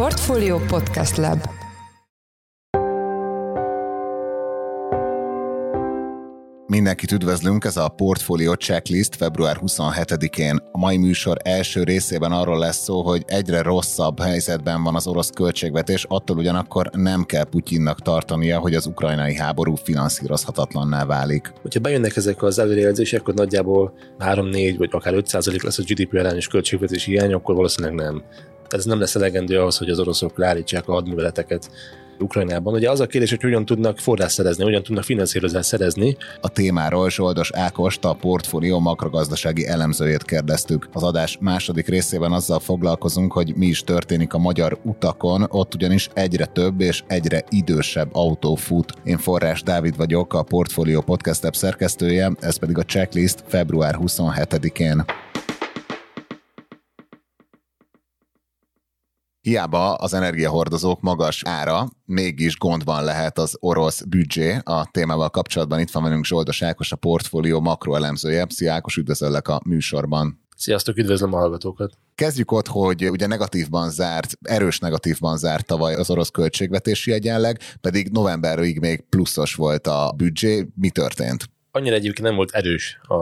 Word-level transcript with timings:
Portfolio 0.00 0.58
Podcast 0.58 1.16
Lab 1.16 1.38
Mindenkit 6.66 7.12
üdvözlünk, 7.12 7.64
ez 7.64 7.76
a 7.76 7.88
Portfolio 7.88 8.54
Checklist 8.54 9.16
február 9.16 9.56
27-én. 9.60 10.58
A 10.72 10.78
mai 10.78 10.96
műsor 10.96 11.36
első 11.44 11.82
részében 11.82 12.32
arról 12.32 12.58
lesz 12.58 12.82
szó, 12.82 13.02
hogy 13.02 13.22
egyre 13.26 13.62
rosszabb 13.62 14.20
helyzetben 14.20 14.82
van 14.82 14.94
az 14.94 15.06
orosz 15.06 15.30
költségvetés, 15.30 16.04
attól 16.08 16.36
ugyanakkor 16.36 16.90
nem 16.92 17.24
kell 17.24 17.44
Putyinnak 17.44 18.00
tartania, 18.02 18.58
hogy 18.58 18.74
az 18.74 18.86
ukrajnai 18.86 19.36
háború 19.36 19.74
finanszírozhatatlanná 19.74 21.04
válik. 21.04 21.52
Hogyha 21.62 21.80
bejönnek 21.80 22.16
ezek 22.16 22.42
az 22.42 22.58
előrejelzések, 22.58 23.20
akkor 23.20 23.34
nagyjából 23.34 23.92
3-4 24.18 24.74
vagy 24.78 24.88
akár 24.92 25.14
5% 25.16 25.62
lesz 25.62 25.78
a 25.78 25.82
GDP 25.86 26.14
arányos 26.14 26.46
költségvetési 26.46 27.10
hiány, 27.10 27.32
akkor 27.32 27.54
valószínűleg 27.54 27.94
nem. 27.96 28.22
Ez 28.70 28.84
nem 28.84 28.98
lesz 28.98 29.14
elegendő 29.14 29.58
ahhoz, 29.58 29.76
hogy 29.76 29.90
az 29.90 29.98
oroszok 29.98 30.38
leállítsák 30.38 30.88
a 30.88 30.92
hadműveleteket 30.92 31.70
Ukrajnában. 32.22 32.74
Ugye 32.74 32.90
az 32.90 33.00
a 33.00 33.06
kérdés, 33.06 33.30
hogy 33.30 33.42
hogyan 33.42 33.64
tudnak 33.64 33.98
forrás 33.98 34.32
szerezni, 34.32 34.64
hogyan 34.64 34.82
tudnak 34.82 35.04
finanszírozást 35.04 35.68
szerezni. 35.68 36.16
A 36.40 36.48
témáról 36.48 37.10
Zsoldos 37.10 37.50
Ákost, 37.52 38.04
a 38.04 38.12
portfólió 38.12 38.78
makrogazdasági 38.78 39.66
elemzőjét 39.66 40.22
kérdeztük. 40.22 40.88
Az 40.92 41.02
adás 41.02 41.38
második 41.40 41.88
részében 41.88 42.32
azzal 42.32 42.60
foglalkozunk, 42.60 43.32
hogy 43.32 43.56
mi 43.56 43.66
is 43.66 43.80
történik 43.80 44.34
a 44.34 44.38
magyar 44.38 44.78
utakon, 44.84 45.46
ott 45.48 45.74
ugyanis 45.74 46.08
egyre 46.14 46.46
több 46.46 46.80
és 46.80 47.02
egyre 47.06 47.44
idősebb 47.48 48.08
autó 48.12 48.54
fut. 48.54 48.92
Én 49.04 49.18
Forrás 49.18 49.62
Dávid 49.62 49.96
vagyok, 49.96 50.34
a 50.34 50.42
Portfolio 50.42 51.00
Podcast 51.00 51.54
szerkesztője, 51.54 52.32
ez 52.40 52.56
pedig 52.56 52.78
a 52.78 52.84
checklist 52.84 53.44
február 53.46 53.96
27-én. 54.00 55.04
Hiába 59.42 59.94
az 59.94 60.14
energiahordozók 60.14 61.00
magas 61.00 61.42
ára, 61.44 61.88
mégis 62.04 62.56
gondban 62.56 63.04
lehet 63.04 63.38
az 63.38 63.56
orosz 63.60 64.02
büdzsé. 64.02 64.58
A 64.62 64.90
témával 64.90 65.30
kapcsolatban 65.30 65.80
itt 65.80 65.90
van 65.90 66.02
velünk 66.02 66.24
Zsoldos 66.24 66.62
Ákos, 66.62 66.92
a 66.92 66.96
portfólió 66.96 67.60
makroelemzője. 67.60 68.46
Szia 68.48 68.72
Ákos, 68.72 68.96
üdvözöllek 68.96 69.48
a 69.48 69.60
műsorban. 69.64 70.40
Sziasztok, 70.56 70.96
üdvözlöm 70.96 71.32
a 71.34 71.36
hallgatókat! 71.36 71.92
Kezdjük 72.14 72.52
ott, 72.52 72.66
hogy 72.66 73.10
ugye 73.10 73.26
negatívban 73.26 73.90
zárt, 73.90 74.38
erős 74.42 74.78
negatívban 74.78 75.36
zárt 75.36 75.66
tavaly 75.66 75.94
az 75.94 76.10
orosz 76.10 76.30
költségvetési 76.30 77.12
egyenleg, 77.12 77.60
pedig 77.80 78.08
novemberig 78.08 78.78
még 78.78 79.04
pluszos 79.08 79.54
volt 79.54 79.86
a 79.86 80.12
büdzsé. 80.16 80.66
Mi 80.74 80.90
történt? 80.90 81.50
Annyira 81.70 81.94
egyébként 81.94 82.26
nem 82.26 82.36
volt 82.36 82.50
erős 82.50 82.98
a, 83.02 83.14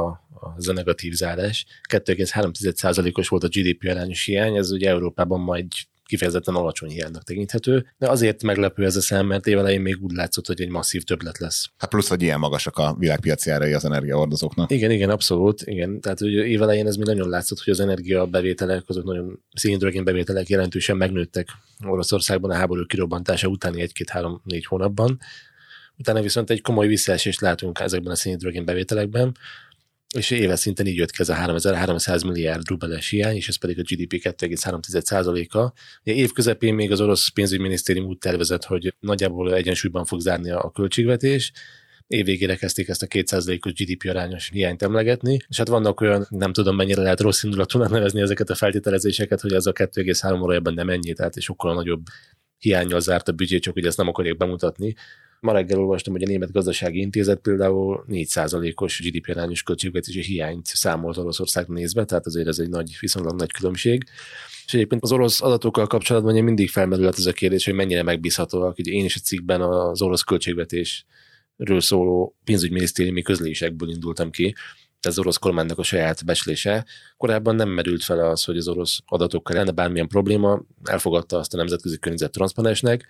az 0.57 0.69
a 0.69 0.73
negatív 0.73 1.13
zárás. 1.13 1.67
2,3%-os 1.89 3.29
volt 3.29 3.45
a 3.45 3.49
GDP 3.49 3.89
arányos 3.91 4.25
hiány, 4.25 4.57
ez 4.57 4.71
ugye 4.71 4.89
Európában 4.89 5.41
majd 5.41 5.67
kifejezetten 6.09 6.55
alacsony 6.55 6.91
hiánynak 6.91 7.23
tekinthető, 7.23 7.87
de 7.99 8.09
azért 8.09 8.43
meglepő 8.43 8.85
ez 8.85 8.97
a 8.97 9.01
szám, 9.01 9.27
mert 9.27 9.47
évelején 9.47 9.81
még 9.81 9.99
úgy 10.03 10.13
látszott, 10.13 10.47
hogy 10.47 10.61
egy 10.61 10.69
masszív 10.69 11.03
többlet 11.03 11.39
lesz. 11.39 11.67
Hát 11.77 11.91
plusz, 11.91 12.09
hogy 12.09 12.23
ilyen 12.23 12.39
magasak 12.39 12.77
a 12.77 12.95
világpiaci 12.99 13.51
árai 13.51 13.73
az 13.73 13.85
energiahordozóknak. 13.85 14.71
Igen, 14.71 14.91
igen, 14.91 15.11
abszolút, 15.11 15.63
igen. 15.65 16.01
Tehát 16.01 16.19
hogy 16.19 16.33
évelején 16.33 16.87
ez 16.87 16.97
még 16.97 17.07
nagyon 17.07 17.29
látszott, 17.29 17.61
hogy 17.61 17.73
az 17.73 17.81
energia 17.81 18.27
bevételek, 18.27 18.83
azok 18.87 19.05
nagyon 19.05 19.43
szénhidrogén 19.55 20.05
bevételek 20.05 20.49
jelentősen 20.49 20.97
megnőttek 20.97 21.49
Oroszországban 21.87 22.51
a 22.51 22.55
háború 22.55 22.87
kirobbantása 22.87 23.49
utáni 23.49 23.81
egy-két-három-négy 23.81 24.67
hónapban. 24.67 25.19
Utána 25.97 26.21
viszont 26.21 26.51
egy 26.51 26.61
komoly 26.61 26.87
visszaesést 26.87 27.41
látunk 27.41 27.81
ezekben 27.81 28.13
a 28.13 28.17
szénhidrogén 28.17 28.65
bevételekben, 28.65 29.37
és 30.17 30.31
éves 30.31 30.59
szinten 30.59 30.87
így 30.87 30.97
jött 30.97 31.11
ki 31.11 31.21
ez 31.21 31.29
a 31.29 31.35
3300 31.35 32.23
milliárd 32.23 32.69
rubeles 32.69 33.09
hiány, 33.09 33.37
és 33.37 33.49
ez 33.49 33.57
pedig 33.57 33.79
a 33.79 33.83
GDP 33.83 34.21
2,3%-a. 34.23 35.73
Ugye 36.05 36.15
év 36.15 36.33
közepén 36.33 36.75
még 36.75 36.91
az 36.93 37.01
orosz 37.01 37.29
pénzügyminisztérium 37.29 38.07
úgy 38.07 38.19
tervezett, 38.19 38.65
hogy 38.65 38.95
nagyjából 39.01 39.55
egyensúlyban 39.55 40.05
fog 40.05 40.21
zárni 40.21 40.51
a 40.51 40.71
költségvetés, 40.71 41.53
év 42.09 42.25
végére 42.25 42.57
kezdték 42.57 42.89
ezt 42.89 43.03
a 43.03 43.07
2%-os 43.07 43.73
GDP 43.73 44.09
arányos 44.09 44.51
hiányt 44.53 44.83
emlegetni, 44.83 45.39
és 45.49 45.57
hát 45.57 45.69
vannak 45.69 46.01
olyan, 46.01 46.27
nem 46.31 46.53
tudom 46.53 46.77
mennyire 46.77 47.03
lehet 47.03 47.21
rossz 47.21 47.43
indulatúnak 47.43 47.91
nevezni 47.91 48.21
ezeket 48.21 48.51
a 48.51 48.55
feltételezéseket, 48.55 49.41
hogy 49.41 49.53
ez 49.53 49.67
a 49.67 49.73
2,3 49.73 50.37
valójában 50.39 50.75
nem 50.75 50.89
ennyi, 50.89 51.13
tehát 51.13 51.37
és 51.37 51.45
sokkal 51.45 51.75
nagyobb 51.75 52.03
hiányjal 52.59 53.01
zárt 53.01 53.29
a 53.29 53.33
büdzsé, 53.33 53.59
csak 53.59 53.75
hogy 53.75 53.87
ezt 53.87 53.97
nem 53.97 54.09
akarják 54.09 54.37
bemutatni. 54.37 54.95
Ma 55.41 55.53
reggel 55.53 55.79
olvastam, 55.79 56.13
hogy 56.13 56.23
a 56.23 56.27
Német 56.27 56.53
Gazdasági 56.53 57.01
Intézet 57.01 57.39
például 57.39 58.05
4%-os 58.09 59.01
GDP 59.01 59.29
arányos 59.29 59.63
költségvetési 59.63 60.23
hiányt 60.23 60.67
számolt 60.67 61.17
Oroszország 61.17 61.69
nézve, 61.69 62.05
tehát 62.05 62.27
azért 62.27 62.47
ez 62.47 62.59
egy 62.59 62.69
nagy, 62.69 62.97
viszonylag 63.01 63.37
nagy 63.37 63.53
különbség. 63.53 64.05
És 64.67 64.75
egyébként 64.75 65.03
az 65.03 65.13
orosz 65.13 65.43
adatokkal 65.43 65.87
kapcsolatban 65.87 66.45
mindig 66.45 66.71
felmerült 66.71 67.19
ez 67.19 67.27
a 67.27 67.33
kérdés, 67.33 67.65
hogy 67.65 67.75
mennyire 67.75 68.03
megbízhatóak. 68.03 68.79
Ugye 68.79 68.93
én 68.93 69.05
is 69.05 69.17
a 69.17 69.21
cikkben 69.21 69.61
az 69.61 70.03
orosz 70.03 70.23
költségvetésről 70.23 71.81
szóló 71.81 72.37
pénzügyminisztériumi 72.45 73.23
közlésekből 73.23 73.91
indultam 73.91 74.31
ki, 74.31 74.55
ez 75.01 75.11
az 75.11 75.19
orosz 75.19 75.37
kormánynak 75.37 75.79
a 75.79 75.83
saját 75.83 76.25
becslése. 76.25 76.87
Korábban 77.17 77.55
nem 77.55 77.69
merült 77.69 78.05
fel 78.05 78.19
az, 78.19 78.45
hogy 78.45 78.57
az 78.57 78.69
orosz 78.69 78.99
adatokkal 79.07 79.57
lenne 79.57 79.71
bármilyen 79.71 80.09
probléma, 80.09 80.63
elfogadta 80.85 81.39
azt 81.39 81.55
a 81.55 81.57
nemzetközi 81.57 81.99
környezet 81.99 82.33
transzparensnek, 82.33 83.07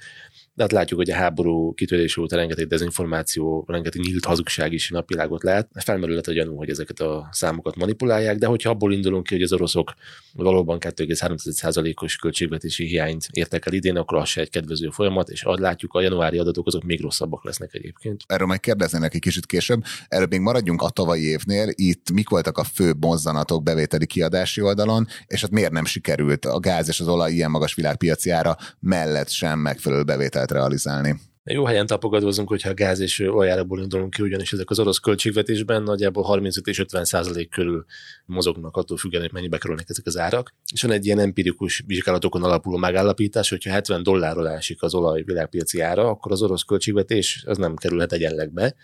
de 0.58 0.64
hát 0.64 0.72
látjuk, 0.72 0.98
hogy 0.98 1.10
a 1.10 1.14
háború 1.14 1.74
kitörése 1.74 2.20
óta 2.20 2.36
rengeteg 2.36 2.66
dezinformáció, 2.66 3.64
rengeteg 3.66 4.00
nyílt 4.00 4.24
hazugság 4.24 4.72
is 4.72 4.88
napvilágot 4.88 5.42
lát. 5.42 5.70
Felmerülhet 5.84 6.26
a 6.26 6.32
gyanú, 6.32 6.56
hogy 6.56 6.70
ezeket 6.70 7.00
a 7.00 7.28
számokat 7.32 7.76
manipulálják, 7.76 8.38
de 8.38 8.46
hogyha 8.46 8.70
abból 8.70 8.92
indulunk 8.92 9.26
ki, 9.26 9.34
hogy 9.34 9.42
az 9.42 9.52
oroszok 9.52 9.94
valóban 10.32 10.78
2,3%-os 10.80 12.16
költségvetési 12.16 12.84
hiányt 12.84 13.26
értek 13.30 13.66
el 13.66 13.72
idén, 13.72 13.96
akkor 13.96 14.18
az 14.18 14.28
se 14.28 14.40
egy 14.40 14.50
kedvező 14.50 14.88
folyamat, 14.90 15.28
és 15.28 15.42
ad 15.42 15.60
látjuk, 15.60 15.94
a 15.94 16.00
januári 16.00 16.38
adatok 16.38 16.66
azok 16.66 16.82
még 16.82 17.00
rosszabbak 17.00 17.44
lesznek 17.44 17.74
egyébként. 17.74 18.22
Erről 18.26 18.46
majd 18.46 18.60
kérdeznének 18.60 19.14
egy 19.14 19.20
kicsit 19.20 19.46
később. 19.46 19.82
Erről 20.08 20.26
még 20.30 20.40
maradjunk 20.40 20.82
a 20.82 20.90
tavalyi 20.90 21.24
évnél. 21.24 21.68
Itt 21.74 22.10
mik 22.10 22.28
voltak 22.28 22.58
a 22.58 22.64
fő 22.64 22.94
mozzanatok 23.00 23.62
bevételi 23.62 24.06
kiadási 24.06 24.60
oldalon, 24.60 25.06
és 25.26 25.40
hát 25.40 25.50
miért 25.50 25.72
nem 25.72 25.84
sikerült 25.84 26.44
a 26.44 26.58
gáz 26.58 26.88
és 26.88 27.00
az 27.00 27.08
olaj 27.08 27.32
ilyen 27.32 27.50
magas 27.50 27.74
világpiaci 27.74 28.30
ára 28.30 28.56
mellett 28.80 29.28
sem 29.28 29.58
megfelelő 29.58 30.02
bevételt 30.02 30.46
lehet 30.48 30.68
realizálni. 30.68 31.20
Jó 31.44 31.64
helyen 31.64 31.86
tapogatózunk, 31.86 32.48
hogyha 32.48 32.70
a 32.70 32.74
gáz 32.74 33.00
és 33.00 33.18
olajárakból 33.18 33.80
indulunk 33.80 34.10
ki, 34.10 34.22
ugyanis 34.22 34.52
ezek 34.52 34.70
az 34.70 34.78
orosz 34.78 34.98
költségvetésben 34.98 35.82
nagyjából 35.82 36.22
35 36.22 36.66
és 36.66 36.78
50 36.78 37.04
százalék 37.04 37.50
körül 37.50 37.84
mozognak 38.26 38.76
attól 38.76 38.96
függően, 38.96 39.22
hogy 39.22 39.32
mennyibe 39.32 39.58
kerülnek 39.58 39.88
ezek 39.88 40.06
az 40.06 40.18
árak. 40.18 40.54
És 40.72 40.82
van 40.82 40.90
egy 40.90 41.06
ilyen 41.06 41.18
empirikus 41.18 41.82
vizsgálatokon 41.86 42.42
alapuló 42.42 42.76
megállapítás, 42.76 43.48
hogyha 43.48 43.70
70 43.70 44.02
dollárról 44.02 44.48
esik 44.48 44.82
az 44.82 44.94
olaj 44.94 45.22
világpiaci 45.22 45.80
ára, 45.80 46.08
akkor 46.08 46.32
az 46.32 46.42
orosz 46.42 46.62
költségvetés 46.62 47.42
az 47.46 47.56
nem 47.56 47.76
kerülhet 47.76 48.12
egyenlegbe. 48.12 48.74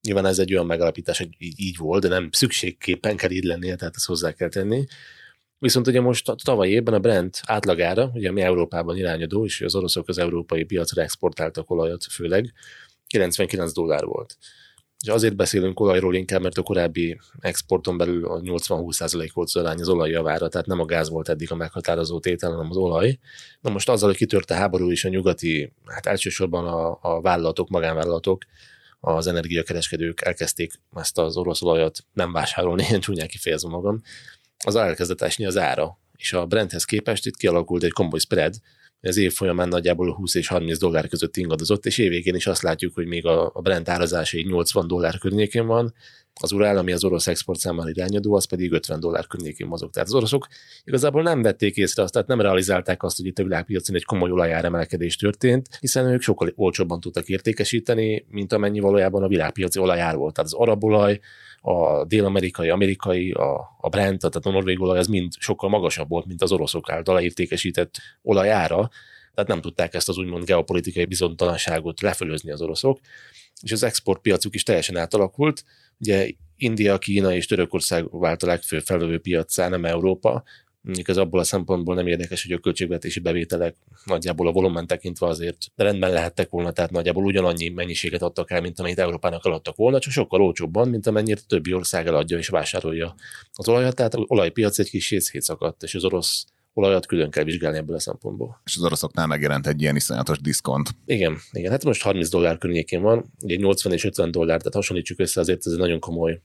Nyilván 0.00 0.26
ez 0.26 0.38
egy 0.38 0.52
olyan 0.52 0.66
megállapítás, 0.66 1.18
hogy 1.18 1.28
így, 1.38 1.60
így 1.60 1.76
volt, 1.76 2.02
de 2.02 2.08
nem 2.08 2.28
szükségképpen 2.32 3.16
kell 3.16 3.30
így 3.30 3.44
lennie, 3.44 3.76
tehát 3.76 3.96
ezt 3.96 4.06
hozzá 4.06 4.32
kell 4.32 4.48
tenni. 4.48 4.84
Viszont 5.62 5.86
ugye 5.86 6.00
most 6.00 6.28
a 6.28 6.34
tavaly 6.44 6.68
évben 6.68 6.94
a 6.94 6.98
Brent 6.98 7.40
átlagára, 7.46 8.10
ugye 8.14 8.28
ami 8.28 8.40
Európában 8.40 8.96
irányadó, 8.96 9.44
és 9.44 9.60
az 9.60 9.74
oroszok 9.74 10.08
az 10.08 10.18
európai 10.18 10.64
piacra 10.64 11.02
exportáltak 11.02 11.70
olajat 11.70 12.04
főleg, 12.04 12.52
99 13.06 13.72
dollár 13.72 14.04
volt. 14.04 14.36
És 15.04 15.08
azért 15.08 15.36
beszélünk 15.36 15.80
olajról 15.80 16.14
inkább, 16.14 16.42
mert 16.42 16.58
a 16.58 16.62
korábbi 16.62 17.18
exporton 17.40 17.96
belül 17.96 18.26
a 18.26 18.40
80-20% 18.40 19.30
volt 19.32 19.48
az 19.48 19.56
arány 19.56 19.80
az 19.80 19.88
olaj 19.88 20.10
javára, 20.10 20.48
tehát 20.48 20.66
nem 20.66 20.80
a 20.80 20.84
gáz 20.84 21.08
volt 21.08 21.28
eddig 21.28 21.52
a 21.52 21.56
meghatározó 21.56 22.20
tétel, 22.20 22.50
hanem 22.50 22.70
az 22.70 22.76
olaj. 22.76 23.18
Na 23.60 23.70
most 23.70 23.88
azzal, 23.88 24.08
hogy 24.08 24.18
kitört 24.18 24.50
a 24.50 24.54
háború 24.54 24.90
és 24.90 25.04
a 25.04 25.08
nyugati, 25.08 25.72
hát 25.86 26.06
elsősorban 26.06 26.66
a, 26.66 26.98
a 27.00 27.20
vállalatok, 27.20 27.68
magánvállalatok, 27.68 28.42
az 29.00 29.26
energiakereskedők 29.26 30.20
elkezdték 30.20 30.72
ezt 30.94 31.18
az 31.18 31.36
orosz 31.36 31.62
olajat 31.62 31.98
nem 32.12 32.32
vásárolni, 32.32 32.84
ilyen 32.88 33.00
csúnyán 33.00 33.28
kifejezve 33.28 33.68
magam, 33.68 34.02
az 34.66 34.76
elkezdett 34.76 35.20
esni 35.20 35.46
az 35.46 35.56
ára, 35.56 35.98
és 36.16 36.32
a 36.32 36.46
Brenthez 36.46 36.84
képest 36.84 37.26
itt 37.26 37.36
kialakult 37.36 37.82
egy 37.82 37.92
komoly 37.92 38.18
spread, 38.18 38.54
az 39.04 39.16
év 39.16 39.32
folyamán 39.32 39.68
nagyjából 39.68 40.14
20 40.14 40.34
és 40.34 40.48
30 40.48 40.78
dollár 40.78 41.08
között 41.08 41.36
ingadozott, 41.36 41.86
és 41.86 41.98
évvégén 41.98 42.34
is 42.34 42.46
azt 42.46 42.62
látjuk, 42.62 42.94
hogy 42.94 43.06
még 43.06 43.26
a, 43.26 43.52
Brent 43.62 43.88
árazása 43.88 44.36
egy 44.36 44.46
80 44.46 44.86
dollár 44.86 45.18
környékén 45.18 45.66
van, 45.66 45.94
az 46.40 46.52
urál, 46.52 46.76
ami 46.76 46.92
az 46.92 47.04
orosz 47.04 47.26
export 47.26 47.58
számára 47.58 47.90
irányadó, 47.90 48.34
az 48.34 48.44
pedig 48.44 48.72
50 48.72 49.00
dollár 49.00 49.26
környékén 49.26 49.66
mozog. 49.66 49.90
Tehát 49.90 50.08
az 50.08 50.14
oroszok 50.14 50.46
igazából 50.84 51.22
nem 51.22 51.42
vették 51.42 51.76
észre 51.76 52.02
azt, 52.02 52.12
tehát 52.12 52.28
nem 52.28 52.40
realizálták 52.40 53.02
azt, 53.02 53.16
hogy 53.16 53.26
itt 53.26 53.38
a 53.38 53.42
világpiacon 53.42 53.96
egy 53.96 54.04
komoly 54.04 54.30
olajáremelkedés 54.30 55.16
történt, 55.16 55.68
hiszen 55.80 56.06
ők 56.06 56.22
sokkal 56.22 56.52
olcsóbban 56.54 57.00
tudtak 57.00 57.28
értékesíteni, 57.28 58.26
mint 58.28 58.52
amennyi 58.52 58.80
valójában 58.80 59.22
a 59.22 59.28
világpiaci 59.28 59.78
olajár 59.78 60.16
volt. 60.16 60.34
Tehát 60.34 60.50
az 60.52 60.58
arab 60.58 60.84
olaj, 60.84 61.20
a 61.64 62.04
dél-amerikai, 62.04 62.68
amerikai, 62.68 63.30
a, 63.30 63.76
a 63.80 63.88
Brent, 63.88 64.18
tehát 64.18 64.46
a 64.46 64.50
norvég 64.50 64.80
olaj, 64.80 64.98
az 64.98 65.06
mind 65.06 65.32
sokkal 65.38 65.70
magasabb 65.70 66.08
volt, 66.08 66.26
mint 66.26 66.42
az 66.42 66.52
oroszok 66.52 66.90
által 66.90 67.20
értékesített 67.20 67.94
olajára, 68.22 68.90
tehát 69.34 69.50
nem 69.50 69.60
tudták 69.60 69.94
ezt 69.94 70.08
az 70.08 70.18
úgymond 70.18 70.44
geopolitikai 70.44 71.04
bizonytalanságot 71.04 72.00
lefölözni 72.00 72.50
az 72.50 72.62
oroszok, 72.62 73.00
és 73.62 73.72
az 73.72 73.82
exportpiacuk 73.82 74.54
is 74.54 74.62
teljesen 74.62 74.96
átalakult. 74.96 75.64
Ugye 75.98 76.30
India, 76.56 76.98
Kína 76.98 77.34
és 77.34 77.46
Törökország 77.46 78.10
vált 78.10 78.42
a 78.42 78.46
legfőbb 78.46 78.82
felvevő 78.82 79.18
piacá, 79.18 79.68
nem 79.68 79.84
Európa, 79.84 80.42
Mondjuk 80.82 81.08
ez 81.08 81.16
abból 81.16 81.40
a 81.40 81.44
szempontból 81.44 81.94
nem 81.94 82.06
érdekes, 82.06 82.42
hogy 82.42 82.52
a 82.52 82.58
költségvetési 82.58 83.20
bevételek 83.20 83.76
nagyjából 84.04 84.46
a 84.46 84.52
volumen 84.52 84.86
tekintve 84.86 85.26
azért 85.26 85.56
rendben 85.76 86.12
lehettek 86.12 86.50
volna, 86.50 86.72
tehát 86.72 86.90
nagyjából 86.90 87.24
ugyanannyi 87.24 87.68
mennyiséget 87.68 88.22
adtak 88.22 88.50
el, 88.50 88.60
mint 88.60 88.78
amennyit 88.78 88.98
Európának 88.98 89.46
eladtak 89.46 89.76
volna, 89.76 89.98
csak 89.98 90.12
sokkal 90.12 90.42
olcsóbban, 90.42 90.88
mint 90.88 91.06
amennyire 91.06 91.40
többi 91.46 91.72
ország 91.72 92.06
eladja 92.06 92.38
és 92.38 92.48
vásárolja 92.48 93.14
az 93.52 93.68
olajat. 93.68 93.94
Tehát 93.94 94.14
az 94.14 94.24
olajpiac 94.26 94.78
egy 94.78 94.90
kis 94.90 95.14
szétszakadt, 95.18 95.82
és 95.82 95.94
az 95.94 96.04
orosz 96.04 96.44
olajat 96.74 97.06
külön 97.06 97.30
kell 97.30 97.44
vizsgálni 97.44 97.78
ebből 97.78 97.96
a 97.96 98.00
szempontból. 98.00 98.60
És 98.64 98.76
az 98.76 98.84
oroszoknál 98.84 99.26
megjelent 99.26 99.66
egy 99.66 99.82
ilyen 99.82 99.96
iszonyatos 99.96 100.40
diszkont. 100.40 100.90
Igen, 101.06 101.38
igen. 101.52 101.70
Hát 101.70 101.84
most 101.84 102.02
30 102.02 102.28
dollár 102.28 102.58
környékén 102.58 103.02
van, 103.02 103.32
ugye 103.42 103.56
80 103.56 103.92
és 103.92 104.04
50 104.04 104.30
dollár, 104.30 104.58
tehát 104.58 104.74
hasonlítsuk 104.74 105.20
össze, 105.20 105.40
azért 105.40 105.66
ez 105.66 105.72
egy 105.72 105.78
nagyon 105.78 106.00
komoly, 106.00 106.40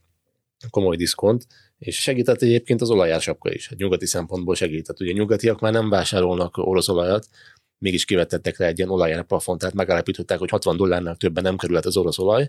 komoly 0.70 0.96
diszkont, 0.96 1.46
és 1.78 1.96
segített 1.96 2.42
egyébként 2.42 2.80
az 2.80 2.90
olajársapka 2.90 3.52
is. 3.52 3.68
Hát 3.68 3.78
nyugati 3.78 4.06
szempontból 4.06 4.54
segített. 4.54 5.00
Ugye 5.00 5.12
nyugatiak 5.12 5.60
már 5.60 5.72
nem 5.72 5.88
vásárolnak 5.88 6.56
orosz 6.56 6.88
olajat, 6.88 7.28
mégis 7.78 8.04
kivetettek 8.04 8.58
rá 8.58 8.66
egy 8.66 8.78
ilyen 8.78 8.90
olajárplafont, 8.90 9.58
tehát 9.58 9.74
megállapították, 9.74 10.38
hogy 10.38 10.50
60 10.50 10.76
dollárnál 10.76 11.16
többen 11.16 11.42
nem 11.42 11.56
kerülhet 11.56 11.86
az 11.86 11.96
orosz 11.96 12.18
olaj, 12.18 12.48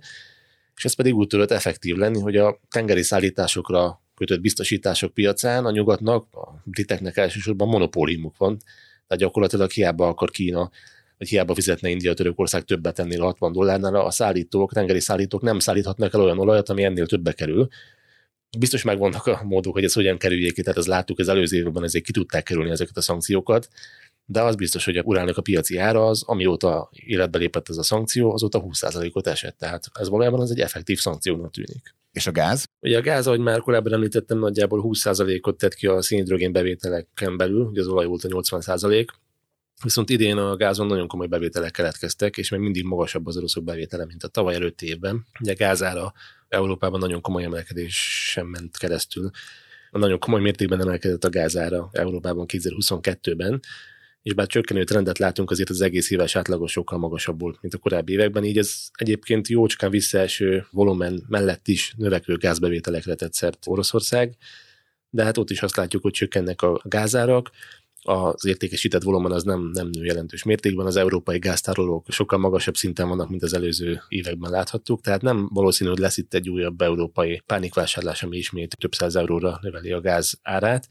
és 0.76 0.86
ez 0.86 0.96
pedig 0.96 1.16
úgy 1.16 1.28
tudott 1.28 1.52
effektív 1.52 1.96
lenni, 1.96 2.20
hogy 2.20 2.36
a 2.36 2.60
tengeri 2.70 3.04
szállításokra 3.04 4.02
kötött 4.16 4.42
biztosítások 4.42 5.14
piacán 5.14 5.66
a 5.66 5.72
nyugatnak, 5.72 6.28
a 6.32 6.62
briteknek 6.64 7.18
elsősorban 7.18 7.68
monopóliumuk 7.68 8.38
van, 8.38 8.58
tehát 9.08 9.24
gyakorlatilag 9.24 9.72
hiába 9.72 10.08
akar 10.08 10.30
Kína, 10.30 10.70
vagy 11.18 11.28
hiába 11.28 11.54
fizetne 11.54 11.90
India, 11.90 12.14
Törökország 12.14 12.64
többet 12.64 13.00
ennél 13.00 13.22
a 13.22 13.26
60 13.26 13.52
dollárnál, 13.52 13.96
a 13.96 14.12
szállítók, 14.12 14.74
tengeri 14.74 15.00
szállítók 15.00 15.42
nem 15.42 15.60
szállíthatnak 15.60 16.14
el 16.14 16.22
olyan 16.22 16.40
olajat, 16.40 16.70
ami 16.70 16.84
ennél 16.84 17.06
többe 17.06 17.32
kerül. 17.32 17.68
Biztos 18.58 18.84
megvannak 18.84 19.26
a 19.26 19.42
módok, 19.44 19.74
hogy 19.74 19.84
ez 19.84 19.94
hogyan 19.94 20.18
kerüljék 20.18 20.54
ki, 20.54 20.62
tehát 20.62 20.78
az 20.78 20.88
láttuk 20.88 21.20
az 21.20 21.28
előző 21.28 21.58
évben, 21.58 21.84
ezért 21.84 22.06
ki 22.06 22.12
tudták 22.12 22.44
kerülni 22.44 22.70
ezeket 22.70 22.98
a 22.98 23.02
szankciókat, 23.02 23.68
de 24.26 24.42
az 24.42 24.56
biztos, 24.56 24.86
hogy 24.86 24.98
a 24.98 25.02
uránnak 25.02 25.38
a 25.38 25.42
piaci 25.42 25.78
ára 25.78 26.06
az, 26.06 26.24
amióta 26.26 26.90
életbe 26.92 27.38
lépett 27.38 27.70
ez 27.70 27.78
a 27.78 27.84
szankció, 27.84 28.34
azóta 28.34 28.64
20%-ot 28.64 29.28
esett. 29.28 29.58
Tehát 29.58 29.84
ez 29.94 30.10
valójában 30.10 30.40
az 30.40 30.52
egy 30.52 30.60
effektív 30.60 31.00
szankciónak 31.00 31.52
tűnik. 31.52 31.96
És 32.12 32.28
a 32.28 32.32
gáz? 32.32 32.66
Ugye 32.80 32.98
a 32.98 33.02
gáz, 33.02 33.28
ahogy 33.28 33.40
már 33.40 33.60
korábban 33.60 33.94
említettem, 33.94 34.40
nagyjából 34.40 34.82
20%-ot 34.84 35.58
tett 35.58 35.74
ki 35.74 35.88
a 35.88 36.02
szénhidrogén 36.02 36.52
bevételeken 36.52 37.38
belül, 37.38 37.66
ugye 37.66 37.82
az 37.82 37.88
olaj 37.88 38.06
volt 38.06 38.24
a 38.24 38.28
80%, 38.28 39.06
Viszont 39.84 40.10
idén 40.10 40.38
a 40.38 40.56
gázon 40.56 40.88
nagyon 40.88 41.08
komoly 41.08 41.28
bevételek 41.28 41.72
keletkeztek, 41.72 42.38
és 42.38 42.50
még 42.50 42.60
mindig 42.60 42.84
magasabb 42.84 43.28
az 43.28 43.38
oroszok 43.38 43.64
bevétele, 43.64 44.06
mint 44.06 44.24
a 44.24 44.28
tavaly 44.28 44.56
előtti 44.56 44.88
évben. 44.88 45.26
Ugye 45.40 45.52
a 45.52 45.56
gázára 45.56 46.14
Európában 46.50 47.00
nagyon 47.00 47.22
komoly 47.22 47.44
emelkedés 47.44 47.96
sem 48.32 48.48
ment 48.48 48.78
keresztül. 48.78 49.30
Nagyon 49.92 50.20
komoly 50.20 50.42
mértékben 50.42 50.82
emelkedett 50.82 51.24
a 51.24 51.30
gázára 51.30 51.90
Európában 51.92 52.46
2022-ben, 52.48 53.60
és 54.22 54.34
bár 54.34 54.48
csökkenő 54.48 54.84
trendet 54.84 55.18
látunk, 55.18 55.52
azért 55.52 55.70
az 55.70 55.82
egész 55.82 56.12
éves 56.12 56.36
átlagos 56.36 56.72
sokkal 56.72 56.98
magasabb 56.98 57.40
volt, 57.40 57.62
mint 57.62 57.74
a 57.74 57.78
korábbi 57.78 58.14
években, 58.14 58.44
így 58.44 58.58
ez 58.58 58.74
egyébként 58.94 59.48
jócskán 59.48 59.90
visszaeső 59.90 60.68
volumen 60.72 61.24
mellett 61.28 61.68
is 61.68 61.94
növekvő 61.98 62.38
gázbevételekre 62.38 63.16
tett 63.16 63.34
szert 63.34 63.64
Oroszország, 63.66 64.36
de 65.10 65.24
hát 65.24 65.38
ott 65.38 65.50
is 65.50 65.62
azt 65.62 65.76
látjuk, 65.76 66.02
hogy 66.02 66.12
csökkennek 66.12 66.62
a 66.62 66.82
gázárak, 66.84 67.50
az 68.02 68.46
értékesített 68.46 69.04
volumen 69.04 69.32
az 69.32 69.44
nem, 69.44 69.70
nem 69.74 69.88
nő 69.88 70.06
jelentős 70.06 70.44
mértékben, 70.44 70.86
az 70.86 70.96
európai 70.96 71.40
gáztárolók 71.40 72.06
sokkal 72.10 72.40
magasabb 72.40 72.76
szinten 72.76 73.08
vannak, 73.08 73.30
mint 73.30 73.44
az 73.44 73.54
előző 73.54 74.02
években 74.08 74.52
láthattuk, 74.52 75.02
tehát 75.02 75.22
nem 75.22 75.50
valószínű, 75.54 75.90
hogy 75.90 76.00
lesz 76.00 76.18
itt 76.18 76.34
egy 76.34 76.50
újabb 76.50 76.82
európai 76.82 77.42
pánikvásárlás, 77.46 78.24
ami 78.24 78.38
ismét 78.38 78.78
több 78.78 78.94
száz 78.94 79.16
euróra 79.16 79.60
növeli 79.62 79.92
a 79.92 80.02
gáz 80.02 80.40
árát, 80.42 80.88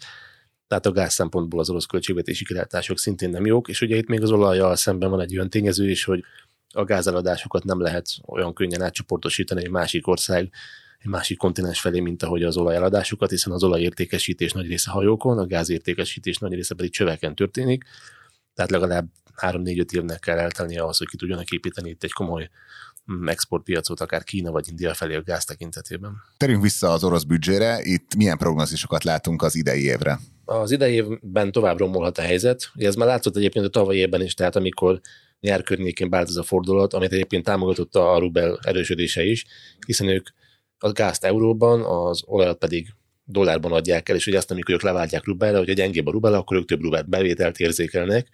tehát 0.67 0.87
a 0.87 0.93
gáz 0.93 1.13
szempontból 1.13 1.61
az 1.61 1.71
orosz 1.71 1.87
költségvetési 1.87 2.45
kilátások 2.45 2.99
szintén 2.99 3.31
nem 3.31 3.47
jók, 3.47 3.69
és 3.69 3.81
ugye 3.81 3.97
itt 3.97 4.09
még 4.09 4.23
az 4.23 4.31
olajjal 4.31 4.77
szemben 4.77 5.11
van 5.11 5.21
egy 5.21 5.37
olyan 5.37 5.51
tényező 5.51 5.91
is, 5.91 6.05
hogy 6.05 6.25
a 6.75 6.85
gázeladásokat 6.85 7.65
nem 7.65 7.81
lehet 7.81 8.07
olyan 8.27 8.55
könnyen 8.55 8.83
átcsoportosítani 8.83 9.65
egy 9.65 9.71
másik 9.71 10.07
ország, 10.07 10.51
egy 10.99 11.11
másik 11.11 11.39
kontinens 11.39 11.81
felé, 11.81 12.01
mint 12.01 12.23
ahogy 12.23 12.43
az 12.43 12.57
olajeladásukat, 12.57 13.31
hiszen 13.31 13.53
az 13.53 13.63
olajértékesítés 13.63 14.53
nagy 14.53 14.67
része 14.67 14.91
hajókon, 14.91 15.39
a 15.39 15.47
gázértékesítés 15.47 16.39
nagy 16.39 16.53
része 16.53 16.75
pedig 16.75 16.93
csöveken 16.93 17.35
történik, 17.35 17.85
tehát 18.55 18.71
legalább 18.71 19.09
3-4-5 19.41 19.93
évnek 19.93 20.19
kell 20.19 20.39
eltelni 20.39 20.79
ahhoz, 20.79 20.99
hogy 20.99 21.07
ki 21.07 21.17
tudjanak 21.17 21.51
építeni 21.51 21.91
itt 21.91 22.03
egy 22.03 22.13
komoly 22.13 22.51
mm, 23.13 23.29
exportpiacot, 23.29 24.01
akár 24.01 24.25
Kína 24.25 24.51
vagy 24.51 24.69
India 24.69 24.95
felé 24.95 25.15
a 25.15 25.23
gáz 25.23 25.45
tekintetében. 25.45 26.13
Terünk 26.37 26.63
vissza 26.63 26.93
az 26.93 27.05
orosz 27.05 27.23
büdzsére, 27.23 27.81
itt 27.83 28.15
milyen 28.17 28.39
prognózisokat 28.39 29.05
látunk 29.05 29.43
az 29.43 29.55
idei 29.55 29.83
évre? 29.83 30.19
Az 30.45 30.71
idei 30.71 30.95
évben 30.95 31.53
tovább 31.53 31.79
romolhat 31.79 32.19
a 32.19 32.23
helyzet. 32.23 32.71
Ez 32.75 32.95
már 32.95 33.09
látszott 33.09 33.37
egyébként 33.37 33.65
a 33.65 33.69
tavalyi 33.69 33.99
évben 33.99 34.23
is, 34.23 34.35
tehát 34.35 34.57
amikor 34.57 35.01
nyár 35.41 35.63
környékén 35.63 36.11
vált 36.11 36.29
ez 36.29 36.37
a 36.37 36.43
fordulat, 36.43 36.95
amit 36.95 37.13
egyébként 37.13 37.45
támogatotta 37.45 38.13
a 38.13 38.19
rubel 38.19 38.59
erősödése 38.63 39.25
is, 39.25 39.47
hiszen 39.87 40.09
ők 40.09 40.29
a 40.79 40.93
gázt 40.93 41.25
euróban, 41.25 41.83
az 41.83 42.23
olajat 42.27 42.59
pedig 42.59 42.87
dollárban 43.25 43.73
adják 43.73 44.09
el, 44.09 44.17
és 44.17 44.25
hogy 44.25 44.35
azt, 44.35 44.51
amikor 44.51 44.75
ők 44.75 44.83
leváltják 44.83 45.25
rubelre, 45.25 45.59
hogy 45.59 45.73
gyengébb 45.73 46.07
a 46.07 46.11
rubel, 46.11 46.35
akkor 46.35 46.57
ők 46.57 46.69
több 46.69 46.81
rubelt 46.81 47.09
bevételt 47.09 47.59
érzékelnek, 47.59 48.29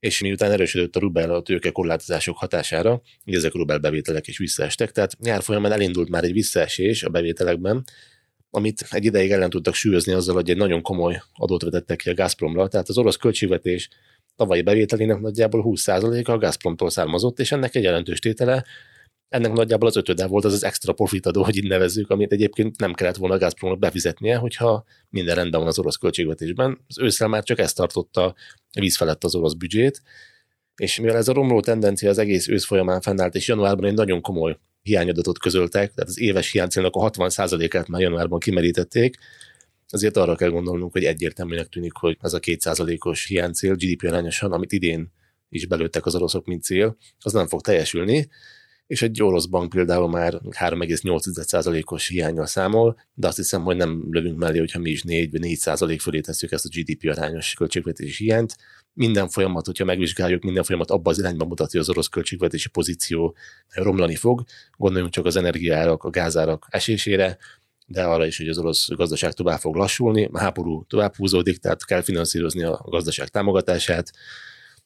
és 0.00 0.20
miután 0.20 0.52
erősödött 0.52 0.96
a 0.96 1.00
rubel 1.00 1.34
a 1.34 1.42
tőke 1.42 1.70
korlátozások 1.70 2.36
hatására, 2.36 3.02
így 3.24 3.34
ezek 3.34 3.54
a 3.54 3.58
rubel 3.58 3.78
bevételek 3.78 4.26
is 4.26 4.38
visszaestek, 4.38 4.90
tehát 4.90 5.18
nyár 5.18 5.42
folyamán 5.42 5.72
elindult 5.72 6.08
már 6.08 6.24
egy 6.24 6.32
visszaesés 6.32 7.02
a 7.02 7.08
bevételekben, 7.08 7.84
amit 8.50 8.86
egy 8.90 9.04
ideig 9.04 9.30
ellen 9.30 9.50
tudtak 9.50 9.74
súlyozni 9.74 10.12
azzal, 10.12 10.34
hogy 10.34 10.50
egy 10.50 10.56
nagyon 10.56 10.82
komoly 10.82 11.22
adót 11.34 11.62
vetettek 11.62 11.96
ki 11.96 12.10
a 12.10 12.14
Gazpromra, 12.14 12.68
tehát 12.68 12.88
az 12.88 12.98
orosz 12.98 13.16
költségvetés 13.16 13.88
tavalyi 14.36 14.62
bevételének 14.62 15.20
nagyjából 15.20 15.62
20%-a 15.64 16.30
a 16.30 16.38
Gazpromtól 16.38 16.90
származott, 16.90 17.38
és 17.38 17.52
ennek 17.52 17.74
egy 17.74 17.82
jelentős 17.82 18.18
tétele 18.18 18.64
ennek 19.28 19.52
nagyjából 19.52 19.88
az 19.88 19.96
ötöde 19.96 20.26
volt 20.26 20.44
az 20.44 20.52
az 20.52 20.64
extra 20.64 20.92
profitadó, 20.92 21.42
hogy 21.42 21.56
így 21.56 21.68
nevezzük, 21.68 22.10
amit 22.10 22.32
egyébként 22.32 22.78
nem 22.78 22.92
kellett 22.92 23.16
volna 23.16 23.38
Gazpromnak 23.38 23.78
befizetnie, 23.78 24.36
hogyha 24.36 24.84
minden 25.08 25.34
rendben 25.34 25.60
van 25.60 25.68
az 25.68 25.78
orosz 25.78 25.96
költségvetésben. 25.96 26.78
Az 26.88 26.98
ősszel 26.98 27.28
már 27.28 27.42
csak 27.42 27.58
ezt 27.58 27.76
tartotta 27.76 28.34
víz 28.78 28.96
felett 28.96 29.24
az 29.24 29.34
orosz 29.34 29.54
büdzsét, 29.54 30.02
és 30.76 31.00
mivel 31.00 31.16
ez 31.16 31.28
a 31.28 31.32
romló 31.32 31.60
tendencia 31.60 32.10
az 32.10 32.18
egész 32.18 32.48
ősz 32.48 32.64
folyamán 32.64 33.00
fennállt, 33.00 33.34
és 33.34 33.48
januárban 33.48 33.84
egy 33.84 33.94
nagyon 33.94 34.20
komoly 34.20 34.58
hiányadatot 34.82 35.38
közöltek, 35.38 35.94
tehát 35.94 36.10
az 36.10 36.20
éves 36.20 36.52
hiánycélnak 36.52 36.94
a 36.94 37.10
60%-át 37.10 37.88
már 37.88 38.00
januárban 38.00 38.38
kimerítették, 38.38 39.16
azért 39.88 40.16
arra 40.16 40.34
kell 40.34 40.48
gondolnunk, 40.48 40.92
hogy 40.92 41.04
egyértelműnek 41.04 41.68
tűnik, 41.68 41.92
hogy 41.92 42.16
ez 42.20 42.32
a 42.32 42.40
2%-os 42.40 43.24
hiánycél 43.26 43.74
GDP 43.74 44.02
arányosan, 44.02 44.52
amit 44.52 44.72
idén 44.72 45.12
is 45.48 45.66
belőttek 45.66 46.06
az 46.06 46.14
oroszok, 46.14 46.46
mint 46.46 46.62
cél, 46.62 46.96
az 47.18 47.32
nem 47.32 47.46
fog 47.46 47.60
teljesülni, 47.60 48.28
és 48.88 49.02
egy 49.02 49.22
orosz 49.22 49.46
bank 49.46 49.68
például 49.68 50.08
már 50.08 50.34
3,8%-os 50.34 52.08
hiányal 52.08 52.46
számol, 52.46 52.96
de 53.14 53.26
azt 53.26 53.36
hiszem, 53.36 53.62
hogy 53.62 53.76
nem 53.76 54.06
lövünk 54.10 54.38
mellé, 54.38 54.58
hogyha 54.58 54.78
mi 54.78 54.90
is 54.90 55.02
4 55.02 55.30
vagy 55.30 55.40
4% 55.44 55.98
fölé 56.00 56.20
tesszük 56.20 56.52
ezt 56.52 56.64
a 56.64 56.68
GDP 56.72 57.10
arányos 57.10 57.54
költségvetési 57.54 58.24
hiányt. 58.24 58.56
Minden 58.92 59.28
folyamat, 59.28 59.66
hogyha 59.66 59.84
megvizsgáljuk, 59.84 60.42
minden 60.42 60.62
folyamat 60.62 60.90
abban 60.90 61.12
az 61.12 61.18
irányban 61.18 61.48
mutatja, 61.48 61.80
hogy 61.80 61.88
az 61.88 61.94
orosz 61.94 62.08
költségvetési 62.08 62.68
pozíció 62.68 63.36
romlani 63.68 64.14
fog. 64.14 64.44
Gondoljunk 64.76 65.12
csak 65.12 65.24
az 65.24 65.36
energiárak, 65.36 66.04
a 66.04 66.10
gázárak 66.10 66.66
esésére, 66.70 67.38
de 67.86 68.02
arra 68.04 68.26
is, 68.26 68.38
hogy 68.38 68.48
az 68.48 68.58
orosz 68.58 68.88
gazdaság 68.88 69.32
tovább 69.32 69.58
fog 69.58 69.74
lassulni, 69.74 70.28
a 70.32 70.38
háború 70.38 70.84
tovább 70.84 71.16
húzódik, 71.16 71.58
tehát 71.58 71.84
kell 71.84 72.02
finanszírozni 72.02 72.62
a 72.62 72.84
gazdaság 72.84 73.28
támogatását, 73.28 74.12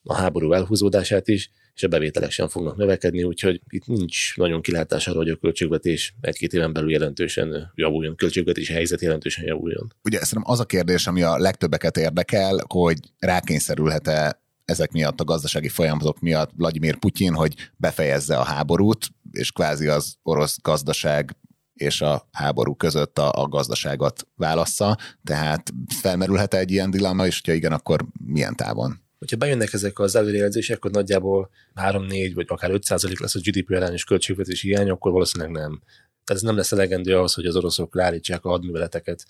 a 0.02 0.14
háború 0.14 0.52
elhúzódását 0.52 1.28
is, 1.28 1.50
és 1.74 1.82
a 1.82 1.88
bevételek 1.88 2.30
sem 2.30 2.48
fognak 2.48 2.76
növekedni, 2.76 3.22
úgyhogy 3.22 3.60
itt 3.68 3.86
nincs 3.86 4.36
nagyon 4.36 4.62
kilátás 4.62 5.06
arra, 5.06 5.16
hogy 5.16 5.28
a 5.28 5.36
költségvetés 5.36 6.14
egy-két 6.20 6.52
éven 6.52 6.72
belül 6.72 6.90
jelentősen 6.90 7.72
javuljon, 7.74 8.16
költségvetési 8.16 8.72
helyzet 8.72 9.00
jelentősen 9.00 9.44
javuljon. 9.44 9.92
Ugye 10.04 10.24
szerintem 10.24 10.52
az 10.52 10.60
a 10.60 10.64
kérdés, 10.64 11.06
ami 11.06 11.22
a 11.22 11.38
legtöbbeket 11.38 11.96
érdekel, 11.96 12.64
hogy 12.68 12.98
rákényszerülhet-e 13.18 14.40
ezek 14.64 14.92
miatt, 14.92 15.20
a 15.20 15.24
gazdasági 15.24 15.68
folyamatok 15.68 16.20
miatt 16.20 16.50
Vladimir 16.56 16.96
Putyin, 16.96 17.34
hogy 17.34 17.54
befejezze 17.76 18.36
a 18.36 18.44
háborút, 18.44 19.06
és 19.30 19.50
kvázi 19.50 19.86
az 19.86 20.16
orosz 20.22 20.58
gazdaság 20.62 21.36
és 21.72 22.00
a 22.00 22.28
háború 22.32 22.74
között 22.74 23.18
a, 23.18 23.32
a 23.32 23.48
gazdaságot 23.48 24.28
válassza, 24.36 24.98
tehát 25.24 25.72
felmerülhet 26.00 26.54
egy 26.54 26.70
ilyen 26.70 26.90
dilemma, 26.90 27.26
és 27.26 27.40
ha 27.44 27.52
igen, 27.52 27.72
akkor 27.72 28.04
milyen 28.24 28.56
távon? 28.56 29.00
Hogyha 29.22 29.36
bejönnek 29.36 29.72
ezek 29.72 29.98
az 29.98 30.16
előrejelzések, 30.16 30.76
akkor 30.76 30.90
nagyjából 30.90 31.50
3-4 31.74 32.30
vagy 32.34 32.46
akár 32.48 32.70
5 32.70 32.88
lesz 32.88 33.34
a 33.34 33.38
GDP 33.42 33.70
arányos 33.70 34.04
költségvetési 34.04 34.68
hiány, 34.68 34.90
akkor 34.90 35.12
valószínűleg 35.12 35.52
nem. 35.52 35.80
Tehát 36.24 36.42
ez 36.42 36.42
nem 36.42 36.56
lesz 36.56 36.72
elegendő 36.72 37.16
ahhoz, 37.16 37.34
hogy 37.34 37.46
az 37.46 37.56
oroszok 37.56 37.94
leállítsák 37.94 38.44
a 38.44 38.48
hadműveleteket 38.48 39.24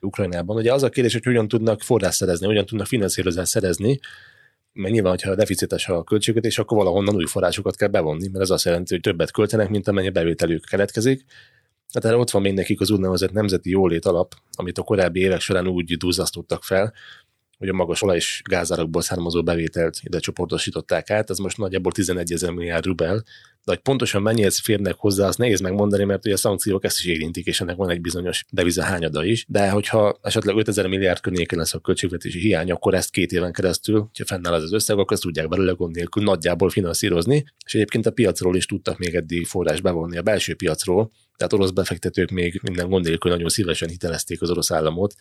Ukrajnában. 0.00 0.56
Ugye 0.56 0.72
az 0.72 0.82
a 0.82 0.88
kérdés, 0.88 1.12
hogy 1.12 1.24
hogyan 1.24 1.48
tudnak 1.48 1.82
forrás 1.82 2.14
szerezni, 2.14 2.46
hogyan 2.46 2.66
tudnak 2.66 2.86
finanszírozást 2.86 3.50
szerezni, 3.50 3.98
mert 4.72 4.92
nyilván, 4.92 5.12
hogyha 5.12 5.34
deficites 5.34 5.88
a 5.88 6.04
költségvetés, 6.04 6.58
akkor 6.58 6.76
valahonnan 6.76 7.14
új 7.14 7.26
forrásokat 7.26 7.76
kell 7.76 7.88
bevonni, 7.88 8.28
mert 8.28 8.44
ez 8.44 8.50
azt 8.50 8.64
jelenti, 8.64 8.94
hogy 8.94 9.02
többet 9.02 9.30
költenek, 9.30 9.68
mint 9.68 9.88
amennyi 9.88 10.10
bevételük 10.10 10.64
keletkezik, 10.64 11.24
Hát 11.92 12.04
erre 12.04 12.16
ott 12.16 12.30
van 12.30 12.42
még 12.42 12.54
nekik 12.54 12.80
az 12.80 12.90
úgynevezett 12.90 13.32
nemzeti 13.32 13.70
jólét 13.70 14.04
alap, 14.04 14.34
amit 14.50 14.78
a 14.78 14.82
korábbi 14.82 15.20
évek 15.20 15.40
során 15.40 15.66
úgy 15.66 15.96
duzzasztottak 15.96 16.64
fel, 16.64 16.92
hogy 17.58 17.68
a 17.68 17.72
magas 17.72 18.02
olaj 18.02 18.16
és 18.16 18.42
gázárakból 18.44 19.02
származó 19.02 19.42
bevételt 19.42 19.98
ide 20.02 20.18
csoportosították 20.18 21.10
át, 21.10 21.30
ez 21.30 21.38
most 21.38 21.56
nagyjából 21.56 21.92
11 21.92 22.32
ezer 22.32 22.50
milliárd 22.50 22.84
rubel, 22.84 23.24
de 23.64 23.74
hogy 23.74 23.82
pontosan 23.82 24.22
mennyihez 24.22 24.60
férnek 24.60 24.94
hozzá, 24.96 25.26
azt 25.26 25.38
nehéz 25.38 25.60
megmondani, 25.60 26.04
mert 26.04 26.24
ugye 26.24 26.34
a 26.34 26.38
szankciók 26.38 26.84
ezt 26.84 26.98
is 26.98 27.04
érintik, 27.04 27.46
és 27.46 27.60
ennek 27.60 27.76
van 27.76 27.90
egy 27.90 28.00
bizonyos 28.00 28.44
deviza 28.50 28.82
hányada 28.82 29.24
is. 29.24 29.44
De 29.48 29.70
hogyha 29.70 30.18
esetleg 30.22 30.56
5000 30.56 30.86
milliárd 30.86 31.20
környéken 31.20 31.58
lesz 31.58 31.74
a 31.74 31.78
költségvetési 31.78 32.38
hiány, 32.38 32.70
akkor 32.70 32.94
ezt 32.94 33.10
két 33.10 33.32
éven 33.32 33.52
keresztül, 33.52 33.98
hogyha 33.98 34.24
fennáll 34.24 34.52
az, 34.52 34.62
az 34.62 34.72
összeg, 34.72 34.98
akkor 34.98 35.12
ezt 35.12 35.22
tudják 35.22 35.48
belőle 35.48 35.72
gond 35.72 35.94
nélkül 35.94 36.22
nagyjából 36.22 36.70
finanszírozni. 36.70 37.44
És 37.64 37.74
egyébként 37.74 38.06
a 38.06 38.10
piacról 38.10 38.56
is 38.56 38.66
tudtak 38.66 38.98
még 38.98 39.14
eddig 39.14 39.46
forrás 39.46 39.80
bevonni 39.80 40.16
a 40.16 40.22
belső 40.22 40.54
piacról, 40.54 41.10
tehát 41.36 41.52
orosz 41.52 41.70
befektetők 41.70 42.30
még 42.30 42.60
minden 42.62 42.88
gond 42.88 43.04
nélkül 43.04 43.30
nagyon 43.30 43.48
szívesen 43.48 43.88
hitelezték 43.88 44.42
az 44.42 44.50
orosz 44.50 44.70
államot, 44.70 45.14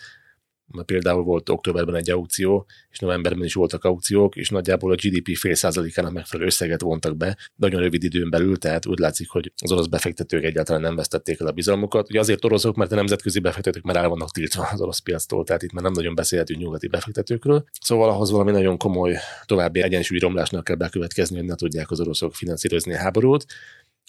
mert 0.73 0.87
például 0.87 1.23
volt 1.23 1.49
októberben 1.49 1.95
egy 1.95 2.09
aukció, 2.09 2.65
és 2.89 2.99
novemberben 2.99 3.43
is 3.43 3.53
voltak 3.53 3.83
aukciók, 3.83 4.35
és 4.35 4.49
nagyjából 4.49 4.91
a 4.91 4.95
GDP 4.95 5.35
fél 5.35 5.55
százalékának 5.55 6.11
megfelelő 6.13 6.47
összeget 6.47 6.81
vontak 6.81 7.17
be, 7.17 7.37
nagyon 7.55 7.81
rövid 7.81 8.03
időn 8.03 8.29
belül, 8.29 8.57
tehát 8.57 8.85
úgy 8.85 8.99
látszik, 8.99 9.29
hogy 9.29 9.51
az 9.57 9.71
orosz 9.71 9.85
befektetők 9.85 10.43
egyáltalán 10.43 10.81
nem 10.81 10.95
vesztették 10.95 11.39
el 11.39 11.47
a 11.47 11.51
bizalmukat. 11.51 12.09
Ugye 12.09 12.19
azért 12.19 12.45
oroszok, 12.45 12.75
mert 12.75 12.91
a 12.91 12.95
nemzetközi 12.95 13.39
befektetők 13.39 13.83
már 13.83 13.95
el 13.95 14.09
vannak 14.09 14.31
tiltva 14.31 14.67
az 14.71 14.81
orosz 14.81 14.99
piactól, 14.99 15.43
tehát 15.43 15.63
itt 15.63 15.71
már 15.71 15.83
nem 15.83 15.91
nagyon 15.91 16.15
beszélhetünk 16.15 16.59
nyugati 16.59 16.87
befektetőkről. 16.87 17.65
Szóval 17.81 18.09
ahhoz 18.09 18.31
valami 18.31 18.51
nagyon 18.51 18.77
komoly 18.77 19.15
további 19.45 19.81
egyensúlyi 19.81 20.19
romlásnak 20.19 20.63
kell 20.63 20.75
bekövetkezni, 20.75 21.37
hogy 21.37 21.45
ne 21.45 21.55
tudják 21.55 21.91
az 21.91 21.99
oroszok 21.99 22.35
finanszírozni 22.35 22.93
a 22.93 22.97
háborút. 22.97 23.45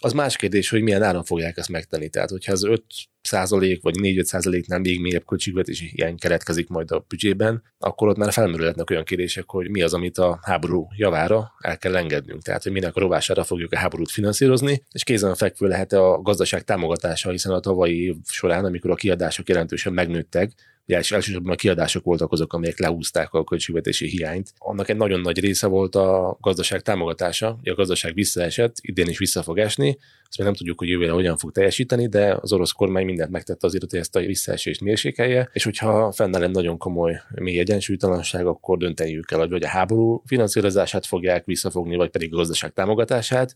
Az 0.02 0.12
más 0.12 0.36
kérdés, 0.36 0.68
hogy 0.68 0.82
milyen 0.82 1.02
áron 1.02 1.24
fogják 1.24 1.56
ezt 1.56 1.68
megtenni. 1.68 2.08
Tehát, 2.08 2.30
hogyha 2.30 2.52
az 2.52 2.64
5 2.64 2.82
százalék 3.22 3.82
vagy 3.82 3.94
4-5 3.98 4.22
százaléknál 4.22 4.78
még 4.78 5.00
mélyebb 5.00 5.24
költségvetési 5.24 5.86
hiány 5.86 6.18
keretkezik 6.18 6.68
majd 6.68 6.90
a 6.90 7.04
büdzsében, 7.08 7.62
akkor 7.78 8.08
ott 8.08 8.16
már 8.16 8.32
felmerülhetnek 8.32 8.90
olyan 8.90 9.04
kérdések, 9.04 9.44
hogy 9.46 9.70
mi 9.70 9.82
az, 9.82 9.94
amit 9.94 10.18
a 10.18 10.38
háború 10.42 10.88
javára 10.96 11.52
el 11.58 11.78
kell 11.78 11.96
engednünk. 11.96 12.42
Tehát, 12.42 12.62
hogy 12.62 12.72
minek 12.72 12.96
a 12.96 13.00
rovására 13.00 13.44
fogjuk 13.44 13.72
a 13.72 13.78
háborút 13.78 14.10
finanszírozni, 14.10 14.82
és 14.92 15.04
kézen 15.04 15.34
fekvő 15.34 15.66
lehet 15.66 15.92
a 15.92 16.20
gazdaság 16.22 16.64
támogatása, 16.64 17.30
hiszen 17.30 17.52
a 17.52 17.60
tavalyi 17.60 18.04
év 18.04 18.14
során, 18.24 18.64
amikor 18.64 18.90
a 18.90 18.94
kiadások 18.94 19.48
jelentősen 19.48 19.92
megnőttek, 19.92 20.52
ugye 20.88 20.98
és 20.98 21.12
elsősorban 21.12 21.52
a 21.52 21.56
kiadások 21.56 22.04
voltak 22.04 22.32
azok, 22.32 22.52
amelyek 22.52 22.78
lehúzták 22.78 23.32
a 23.32 23.44
költségvetési 23.44 24.06
hiányt. 24.06 24.52
Annak 24.58 24.88
egy 24.88 24.96
nagyon 24.96 25.20
nagy 25.20 25.40
része 25.40 25.66
volt 25.66 25.94
a 25.94 26.36
gazdaság 26.40 26.82
támogatása, 26.82 27.58
a 27.64 27.74
gazdaság 27.74 28.14
visszaesett, 28.14 28.76
idén 28.80 29.08
is 29.08 29.18
vissza 29.18 29.42
fog 29.42 29.58
esni, 29.58 29.98
azt 30.28 30.38
még 30.38 30.46
nem 30.46 30.56
tudjuk, 30.56 30.78
hogy 30.78 30.88
jövőre 30.88 31.12
hogyan 31.12 31.36
fog 31.36 31.52
teljesíteni, 31.52 32.08
de 32.08 32.38
az 32.40 32.52
orosz 32.52 32.72
kormány 32.72 33.04
mindent 33.04 33.30
megtette 33.30 33.66
azért, 33.66 33.90
hogy 33.90 33.98
ezt 33.98 34.16
a 34.16 34.20
visszaesést 34.20 34.80
mérsékelje, 34.80 35.48
és 35.52 35.64
hogyha 35.64 36.12
fennáll 36.12 36.42
egy 36.42 36.50
nagyon 36.50 36.78
komoly 36.78 37.20
mély 37.34 37.58
egyensúlytalanság, 37.58 38.46
akkor 38.46 38.78
dönteniük 38.78 39.26
kell, 39.26 39.38
hogy 39.38 39.62
a 39.62 39.68
háború 39.68 40.22
finanszírozását 40.26 41.06
fogják 41.06 41.44
visszafogni, 41.44 41.96
vagy 41.96 42.10
pedig 42.10 42.32
a 42.32 42.36
gazdaság 42.36 42.72
támogatását, 42.72 43.54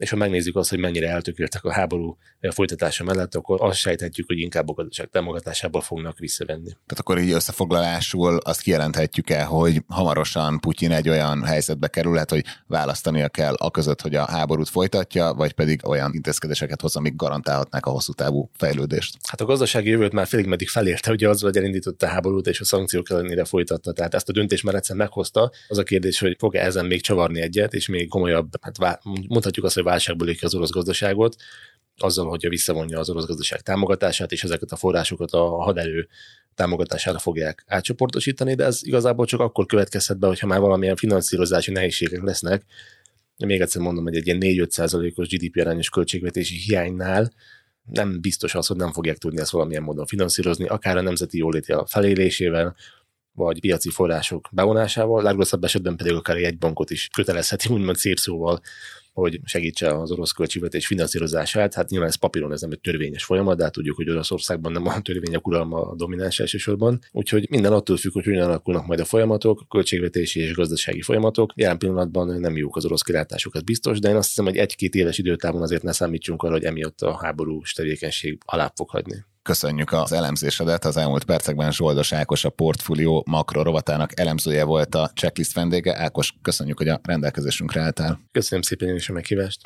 és 0.00 0.10
ha 0.10 0.16
megnézzük 0.16 0.56
azt, 0.56 0.70
hogy 0.70 0.78
mennyire 0.78 1.08
eltökéltek 1.08 1.64
a 1.64 1.72
háború 1.72 2.16
a 2.40 2.52
folytatása 2.52 3.04
mellett, 3.04 3.34
akkor 3.34 3.58
azt 3.60 3.78
sejthetjük, 3.78 4.26
hogy 4.26 4.38
inkább 4.38 4.68
a 4.68 4.72
gazdaság 4.72 5.08
támogatásából 5.08 5.80
fognak 5.80 6.18
visszavenni. 6.18 6.68
Tehát 6.68 6.98
akkor 6.98 7.18
így 7.18 7.30
összefoglalásul 7.30 8.36
azt 8.36 8.60
kijelenthetjük 8.60 9.30
el, 9.30 9.46
hogy 9.46 9.82
hamarosan 9.86 10.60
Putyin 10.60 10.92
egy 10.92 11.08
olyan 11.08 11.44
helyzetbe 11.44 11.88
kerülhet, 11.88 12.30
hogy 12.30 12.44
választania 12.66 13.28
kell 13.28 13.54
a 13.54 13.70
között, 13.70 14.00
hogy 14.00 14.14
a 14.14 14.24
háborút 14.24 14.68
folytatja, 14.68 15.32
vagy 15.32 15.52
pedig 15.52 15.80
olyan 15.86 16.10
intézkedéseket 16.14 16.80
hoz, 16.80 16.96
amik 16.96 17.16
garantálhatnák 17.16 17.86
a 17.86 17.90
hosszú 17.90 18.12
távú 18.12 18.50
fejlődést. 18.56 19.16
Hát 19.28 19.40
a 19.40 19.44
gazdasági 19.44 19.90
jövőt 19.90 20.12
már 20.12 20.26
félig 20.26 20.46
meddig 20.46 20.68
felérte, 20.68 21.10
ugye 21.10 21.28
az, 21.28 21.40
hogy 21.40 21.56
elindította 21.56 22.06
a 22.06 22.10
háborút 22.10 22.46
és 22.46 22.60
a 22.60 22.64
szankciók 22.64 23.10
ellenére 23.10 23.44
folytatta. 23.44 23.92
Tehát 23.92 24.14
ezt 24.14 24.28
a 24.28 24.32
döntést 24.32 24.64
már 24.64 24.74
egyszer 24.74 24.96
meghozta. 24.96 25.50
Az 25.68 25.78
a 25.78 25.82
kérdés, 25.82 26.18
hogy 26.18 26.36
fog-e 26.38 26.64
ezen 26.64 26.86
még 26.86 27.02
csavarni 27.02 27.40
egyet, 27.40 27.74
és 27.74 27.88
még 27.88 28.08
komolyabb, 28.08 28.48
hát 28.60 29.00
mondhatjuk 29.28 29.64
azt, 29.64 29.74
hogy 29.74 29.88
válságból 29.90 30.26
ki 30.26 30.44
az 30.44 30.54
orosz 30.54 30.70
gazdaságot, 30.70 31.36
azzal, 31.96 32.28
hogy 32.28 32.48
visszavonja 32.48 32.98
az 32.98 33.10
orosz 33.10 33.26
gazdaság 33.26 33.60
támogatását, 33.60 34.32
és 34.32 34.44
ezeket 34.44 34.72
a 34.72 34.76
forrásokat 34.76 35.30
a 35.30 35.62
haderő 35.62 36.08
támogatására 36.54 37.18
fogják 37.18 37.64
átcsoportosítani, 37.66 38.54
de 38.54 38.64
ez 38.64 38.80
igazából 38.82 39.26
csak 39.26 39.40
akkor 39.40 39.66
következhet 39.66 40.18
be, 40.18 40.26
hogyha 40.26 40.46
már 40.46 40.60
valamilyen 40.60 40.96
finanszírozási 40.96 41.70
nehézségek 41.70 42.22
lesznek. 42.22 42.64
Még 43.36 43.60
egyszer 43.60 43.82
mondom, 43.82 44.04
hogy 44.04 44.16
egy 44.16 44.26
ilyen 44.26 44.38
4-5 44.40 44.70
százalékos 44.70 45.28
GDP 45.28 45.60
arányos 45.60 45.88
költségvetési 45.88 46.56
hiánynál 46.56 47.32
nem 47.82 48.20
biztos 48.20 48.54
az, 48.54 48.66
hogy 48.66 48.76
nem 48.76 48.92
fogják 48.92 49.18
tudni 49.18 49.40
ezt 49.40 49.50
valamilyen 49.50 49.82
módon 49.82 50.06
finanszírozni, 50.06 50.66
akár 50.66 50.96
a 50.96 51.00
nemzeti 51.00 51.38
jóléti 51.38 51.74
felélésével, 51.86 52.76
vagy 53.32 53.60
piaci 53.60 53.90
források 53.90 54.48
bevonásával, 54.52 55.22
legrosszabb 55.22 55.64
esetben 55.64 55.96
pedig 55.96 56.12
akár 56.12 56.36
egy 56.36 56.58
bankot 56.58 56.90
is 56.90 57.08
kötelezheti, 57.12 57.68
úgymond 57.72 57.96
szép 57.96 58.18
szóval 58.18 58.60
hogy 59.12 59.40
segítse 59.44 59.98
az 59.98 60.10
orosz 60.10 60.32
költségvetés 60.32 60.86
finanszírozását. 60.86 61.74
Hát 61.74 61.88
nyilván 61.88 62.08
ez 62.08 62.14
papíron 62.14 62.52
ez 62.52 62.60
nem 62.60 62.70
egy 62.70 62.80
törvényes 62.80 63.24
folyamat, 63.24 63.56
de 63.56 63.62
hát 63.62 63.72
tudjuk, 63.72 63.96
hogy 63.96 64.10
Oroszországban 64.10 64.72
nem 64.72 64.86
a 64.86 65.00
törvények 65.00 65.46
uralma 65.46 65.80
a 65.90 65.94
domináns 65.94 66.40
elsősorban. 66.40 66.98
Úgyhogy 67.12 67.46
minden 67.50 67.72
attól 67.72 67.96
függ, 67.96 68.12
hogy 68.12 68.24
hogyan 68.24 68.46
alakulnak 68.46 68.86
majd 68.86 69.00
a 69.00 69.04
folyamatok, 69.04 69.60
a 69.60 69.66
költségvetési 69.66 70.40
és 70.40 70.54
gazdasági 70.54 71.02
folyamatok. 71.02 71.52
Jelen 71.54 71.78
pillanatban 71.78 72.40
nem 72.40 72.56
jók 72.56 72.76
az 72.76 72.84
orosz 72.84 73.02
kilátások, 73.02 73.54
ez 73.54 73.62
biztos, 73.62 73.98
de 73.98 74.08
én 74.08 74.16
azt 74.16 74.28
hiszem, 74.28 74.44
hogy 74.44 74.56
egy-két 74.56 74.94
éves 74.94 75.18
időtávon 75.18 75.62
azért 75.62 75.82
ne 75.82 75.92
számítsunk 75.92 76.42
arra, 76.42 76.52
hogy 76.52 76.64
emiatt 76.64 77.00
a 77.00 77.18
háborús 77.22 77.72
tevékenység 77.72 78.38
alá 78.44 78.72
fog 78.74 78.90
hagyni. 78.90 79.24
Köszönjük 79.42 79.92
az 79.92 80.12
elemzésedet. 80.12 80.84
Az 80.84 80.96
elmúlt 80.96 81.24
percekben 81.24 81.72
Zsoldos 81.72 82.12
Ákos, 82.12 82.44
a 82.44 82.50
Portfolio 82.50 83.22
makro 83.26 83.62
rovatának 83.62 84.20
elemzője 84.20 84.64
volt 84.64 84.94
a 84.94 85.10
checklist 85.14 85.54
vendége. 85.54 85.96
Ákos, 85.98 86.34
köszönjük, 86.42 86.78
hogy 86.78 86.88
a 86.88 87.00
rendelkezésünkre 87.02 87.80
álltál. 87.80 88.20
Köszönöm 88.32 88.62
szépen 88.62 88.88
én 88.88 88.94
is 88.94 89.08
a 89.08 89.12
meghívást. 89.12 89.60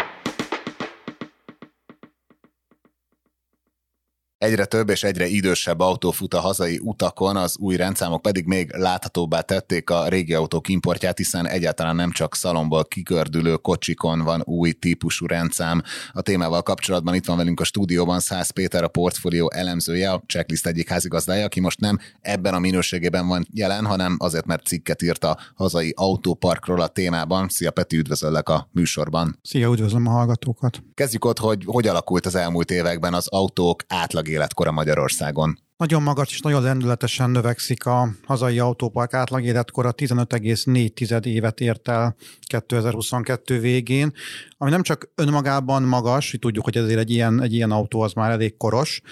Egyre 4.44 4.64
több 4.64 4.88
és 4.88 5.02
egyre 5.02 5.26
idősebb 5.26 5.80
autó 5.80 6.10
fut 6.10 6.34
a 6.34 6.40
hazai 6.40 6.80
utakon, 6.82 7.36
az 7.36 7.56
új 7.58 7.76
rendszámok 7.76 8.22
pedig 8.22 8.46
még 8.46 8.72
láthatóbbá 8.76 9.40
tették 9.40 9.90
a 9.90 10.08
régi 10.08 10.34
autók 10.34 10.68
importját, 10.68 11.18
hiszen 11.18 11.48
egyáltalán 11.48 11.96
nem 11.96 12.10
csak 12.10 12.34
szalomból 12.34 12.84
kikördülő 12.84 13.56
kocsikon 13.56 14.20
van 14.20 14.42
új 14.44 14.72
típusú 14.72 15.26
rendszám. 15.26 15.82
A 16.12 16.20
témával 16.20 16.62
kapcsolatban 16.62 17.14
itt 17.14 17.24
van 17.26 17.36
velünk 17.36 17.60
a 17.60 17.64
stúdióban 17.64 18.20
Szász 18.20 18.50
Péter, 18.50 18.82
a 18.82 18.88
portfólió 18.88 19.50
elemzője, 19.50 20.12
a 20.12 20.22
checklist 20.26 20.66
egyik 20.66 20.88
házigazdája, 20.88 21.44
aki 21.44 21.60
most 21.60 21.80
nem 21.80 21.98
ebben 22.20 22.54
a 22.54 22.58
minőségében 22.58 23.26
van 23.26 23.46
jelen, 23.52 23.86
hanem 23.86 24.16
azért, 24.18 24.46
mert 24.46 24.66
cikket 24.66 25.02
írt 25.02 25.24
a 25.24 25.38
hazai 25.54 25.92
autóparkról 25.96 26.80
a 26.80 26.88
témában. 26.88 27.48
Szia 27.48 27.70
Peti, 27.70 27.96
üdvözöllek 27.96 28.48
a 28.48 28.68
műsorban. 28.72 29.38
Szia, 29.42 29.72
üdvözlöm 29.72 30.06
a 30.06 30.10
hallgatókat. 30.10 30.82
Kezdjük 30.94 31.24
ott, 31.24 31.38
hogy 31.38 31.62
hogy 31.66 31.86
alakult 31.86 32.26
az 32.26 32.34
elmúlt 32.34 32.70
években 32.70 33.14
az 33.14 33.28
autók 33.28 33.82
átlag 33.88 34.28
életkora 34.34 34.70
Magyarországon? 34.70 35.58
Nagyon 35.76 36.02
magas 36.02 36.32
és 36.32 36.40
nagyon 36.40 36.62
lendületesen 36.62 37.30
növekszik 37.30 37.86
a 37.86 38.08
hazai 38.24 38.58
autópark 38.58 39.14
átlag 39.14 39.44
életkora 39.44 39.92
15,4 39.96 41.24
évet 41.24 41.60
ért 41.60 41.88
el 41.88 42.16
2022 42.40 43.60
végén, 43.60 44.12
ami 44.56 44.70
nem 44.70 44.82
csak 44.82 45.08
önmagában 45.14 45.82
magas, 45.82 46.36
tudjuk, 46.40 46.64
hogy 46.64 46.76
ezért 46.76 46.98
egy 46.98 47.10
ilyen, 47.10 47.42
egy 47.42 47.52
ilyen 47.52 47.70
autó 47.70 48.00
az 48.00 48.12
már 48.12 48.30
elég 48.30 48.56
koros, 48.56 49.02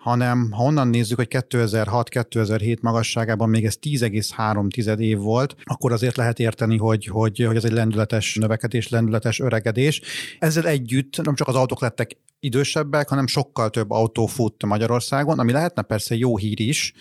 hanem 0.00 0.50
ha 0.50 0.62
onnan 0.62 0.88
nézzük, 0.88 1.16
hogy 1.16 1.28
2006-2007 1.30 2.80
magasságában 2.80 3.48
még 3.48 3.64
ez 3.64 3.76
10,3 3.82 4.98
év 4.98 5.18
volt, 5.18 5.56
akkor 5.64 5.92
azért 5.92 6.16
lehet 6.16 6.38
érteni, 6.38 6.76
hogy, 6.76 7.06
hogy, 7.06 7.44
hogy 7.44 7.56
ez 7.56 7.64
egy 7.64 7.72
lendületes 7.72 8.34
növekedés, 8.34 8.88
lendületes 8.88 9.40
öregedés. 9.40 10.00
Ezzel 10.38 10.66
együtt 10.66 11.22
nem 11.22 11.34
csak 11.34 11.48
az 11.48 11.54
autók 11.54 11.80
lettek 11.80 12.16
idősebbek, 12.40 13.08
hanem 13.08 13.26
sokkal 13.26 13.70
több 13.70 13.90
autó 13.90 14.26
fut 14.26 14.64
Magyarországon, 14.64 15.38
ami 15.38 15.52
lehetne 15.52 15.82
persze 15.82 16.14
jó 16.14 16.36
hír 16.36 16.60
is, 16.60 16.92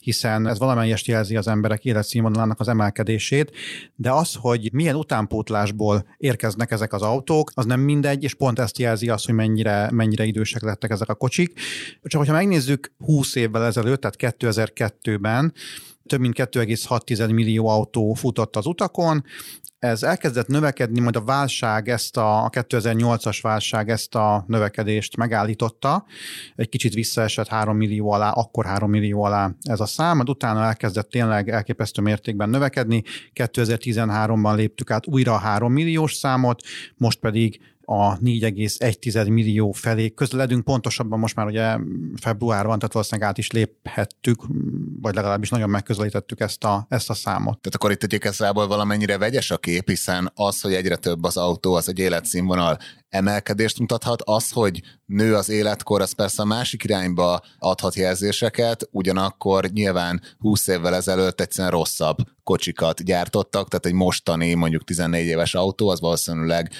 hiszen 0.00 0.46
ez 0.46 0.58
valamelyest 0.58 1.06
jelzi 1.06 1.36
az 1.36 1.48
emberek 1.48 1.84
életszínvonalának 1.84 2.60
az 2.60 2.68
emelkedését, 2.68 3.52
de 3.96 4.10
az, 4.12 4.34
hogy 4.34 4.68
milyen 4.72 4.94
utánpótlásból 4.94 6.06
érkeznek 6.16 6.70
ezek 6.70 6.92
az 6.92 7.02
autók, 7.02 7.50
az 7.54 7.64
nem 7.64 7.80
mindegy, 7.80 8.22
és 8.22 8.34
pont 8.34 8.58
ezt 8.58 8.78
jelzi 8.78 9.08
azt, 9.08 9.26
hogy 9.26 9.34
mennyire, 9.34 9.88
mennyire 9.92 10.24
idősek 10.24 10.62
lettek 10.62 10.90
ezek 10.90 11.08
a 11.08 11.14
kocsik. 11.14 11.60
Csak 12.02 12.20
hogyha 12.20 12.36
megnézzük 12.36 12.92
20 12.98 13.34
évvel 13.34 13.64
ezelőtt, 13.64 14.00
tehát 14.00 14.36
2002-ben, 14.38 15.52
több 16.10 16.20
mint 16.20 16.34
2,6 16.38 17.34
millió 17.34 17.68
autó 17.68 18.14
futott 18.14 18.56
az 18.56 18.66
utakon, 18.66 19.24
ez 19.78 20.02
elkezdett 20.02 20.46
növekedni, 20.46 21.00
majd 21.00 21.16
a 21.16 21.24
válság 21.24 21.88
ezt 21.88 22.16
a, 22.16 22.44
a 22.44 22.50
2008-as 22.50 23.38
válság 23.42 23.88
ezt 23.90 24.14
a 24.14 24.44
növekedést 24.46 25.16
megállította, 25.16 26.04
egy 26.56 26.68
kicsit 26.68 26.94
visszaesett 26.94 27.48
3 27.48 27.76
millió 27.76 28.10
alá, 28.10 28.30
akkor 28.30 28.64
3 28.64 28.90
millió 28.90 29.22
alá 29.22 29.50
ez 29.62 29.80
a 29.80 29.86
szám, 29.86 30.16
majd 30.16 30.28
utána 30.28 30.64
elkezdett 30.64 31.10
tényleg 31.10 31.48
elképesztő 31.48 32.02
mértékben 32.02 32.48
növekedni, 32.48 33.02
2013-ban 33.34 34.56
léptük 34.56 34.90
át 34.90 35.06
újra 35.06 35.32
a 35.32 35.38
3 35.38 35.72
milliós 35.72 36.14
számot, 36.14 36.62
most 36.96 37.18
pedig 37.18 37.60
a 37.92 38.18
4,1 38.18 39.28
millió 39.28 39.72
felé 39.72 40.10
közeledünk, 40.10 40.64
pontosabban 40.64 41.18
most 41.18 41.34
már 41.34 41.46
ugye 41.46 41.76
február 42.20 42.66
van, 42.66 42.78
tehát 42.78 42.92
valószínűleg 42.92 43.30
át 43.30 43.38
is 43.38 43.50
léphettük, 43.50 44.42
vagy 45.00 45.14
legalábbis 45.14 45.48
nagyon 45.48 45.70
megközelítettük 45.70 46.40
ezt 46.40 46.64
a, 46.64 46.86
ezt 46.88 47.10
a 47.10 47.14
számot. 47.14 47.58
Tehát 47.60 47.74
akkor 47.74 47.90
itt 47.90 48.02
egy 48.02 48.44
valamennyire 48.52 49.18
vegyes 49.18 49.50
a 49.50 49.58
kép, 49.58 49.88
hiszen 49.88 50.32
az, 50.34 50.60
hogy 50.60 50.74
egyre 50.74 50.96
több 50.96 51.24
az 51.24 51.36
autó, 51.36 51.74
az 51.74 51.88
egy 51.88 51.98
életszínvonal 51.98 52.78
emelkedést 53.08 53.78
mutathat. 53.78 54.22
Az, 54.24 54.50
hogy 54.50 54.80
nő 55.06 55.34
az 55.34 55.48
életkor, 55.48 56.00
az 56.00 56.12
persze 56.12 56.42
a 56.42 56.46
másik 56.46 56.84
irányba 56.84 57.40
adhat 57.58 57.94
jelzéseket, 57.94 58.88
ugyanakkor 58.90 59.64
nyilván 59.64 60.20
20 60.38 60.66
évvel 60.66 60.94
ezelőtt 60.94 61.40
egyszerűen 61.40 61.72
rosszabb 61.72 62.16
kocsikat 62.42 63.04
gyártottak, 63.04 63.68
tehát 63.68 63.86
egy 63.86 63.92
mostani 63.92 64.54
mondjuk 64.54 64.84
14 64.84 65.26
éves 65.26 65.54
autó 65.54 65.88
az 65.88 66.00
valószínűleg 66.00 66.70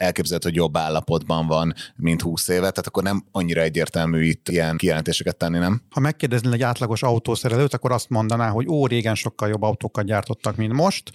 elképzelhető, 0.00 0.48
hogy 0.48 0.58
jobb 0.58 0.76
állapotban 0.76 1.46
van, 1.46 1.74
mint 1.96 2.22
20 2.22 2.48
éve, 2.48 2.58
tehát 2.58 2.86
akkor 2.86 3.02
nem 3.02 3.24
annyira 3.30 3.60
egyértelmű 3.60 4.22
itt 4.22 4.48
ilyen 4.48 4.76
kijelentéseket 4.76 5.36
tenni, 5.36 5.58
nem? 5.58 5.82
Ha 5.90 6.00
megkérdeznél 6.00 6.52
egy 6.52 6.62
átlagos 6.62 7.02
autószerelőt, 7.02 7.74
akkor 7.74 7.92
azt 7.92 8.08
mondaná, 8.08 8.48
hogy 8.48 8.68
ó, 8.68 8.86
régen 8.86 9.14
sokkal 9.14 9.48
jobb 9.48 9.62
autókat 9.62 10.04
gyártottak, 10.04 10.56
mint 10.56 10.72
most. 10.72 11.10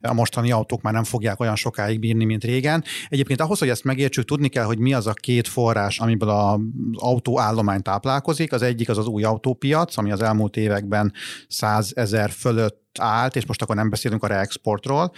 A 0.00 0.12
mostani 0.12 0.50
autók 0.50 0.82
már 0.82 0.92
nem 0.92 1.04
fogják 1.04 1.40
olyan 1.40 1.56
sokáig 1.56 2.00
bírni, 2.00 2.24
mint 2.24 2.44
régen. 2.44 2.84
Egyébként 3.08 3.40
ahhoz, 3.40 3.58
hogy 3.58 3.68
ezt 3.68 3.84
megértsük, 3.84 4.24
tudni 4.24 4.48
kell, 4.48 4.64
hogy 4.64 4.78
mi 4.78 4.94
az 4.94 5.06
a 5.06 5.12
két 5.12 5.48
forrás, 5.48 5.98
amiből 5.98 6.28
az 6.28 6.58
autóállomány 6.92 7.82
táplálkozik. 7.82 8.52
Az 8.52 8.62
egyik 8.62 8.88
az 8.88 8.98
az 8.98 9.06
új 9.06 9.22
autópiac, 9.22 9.96
ami 9.96 10.12
az 10.12 10.22
elmúlt 10.22 10.56
években 10.56 11.12
100 11.48 11.92
ezer 11.94 12.30
fölött 12.30 12.87
állt, 13.00 13.36
és 13.36 13.46
most 13.46 13.62
akkor 13.62 13.76
nem 13.76 13.90
beszélünk 13.90 14.22
a 14.22 14.26
reexportról, 14.26 15.12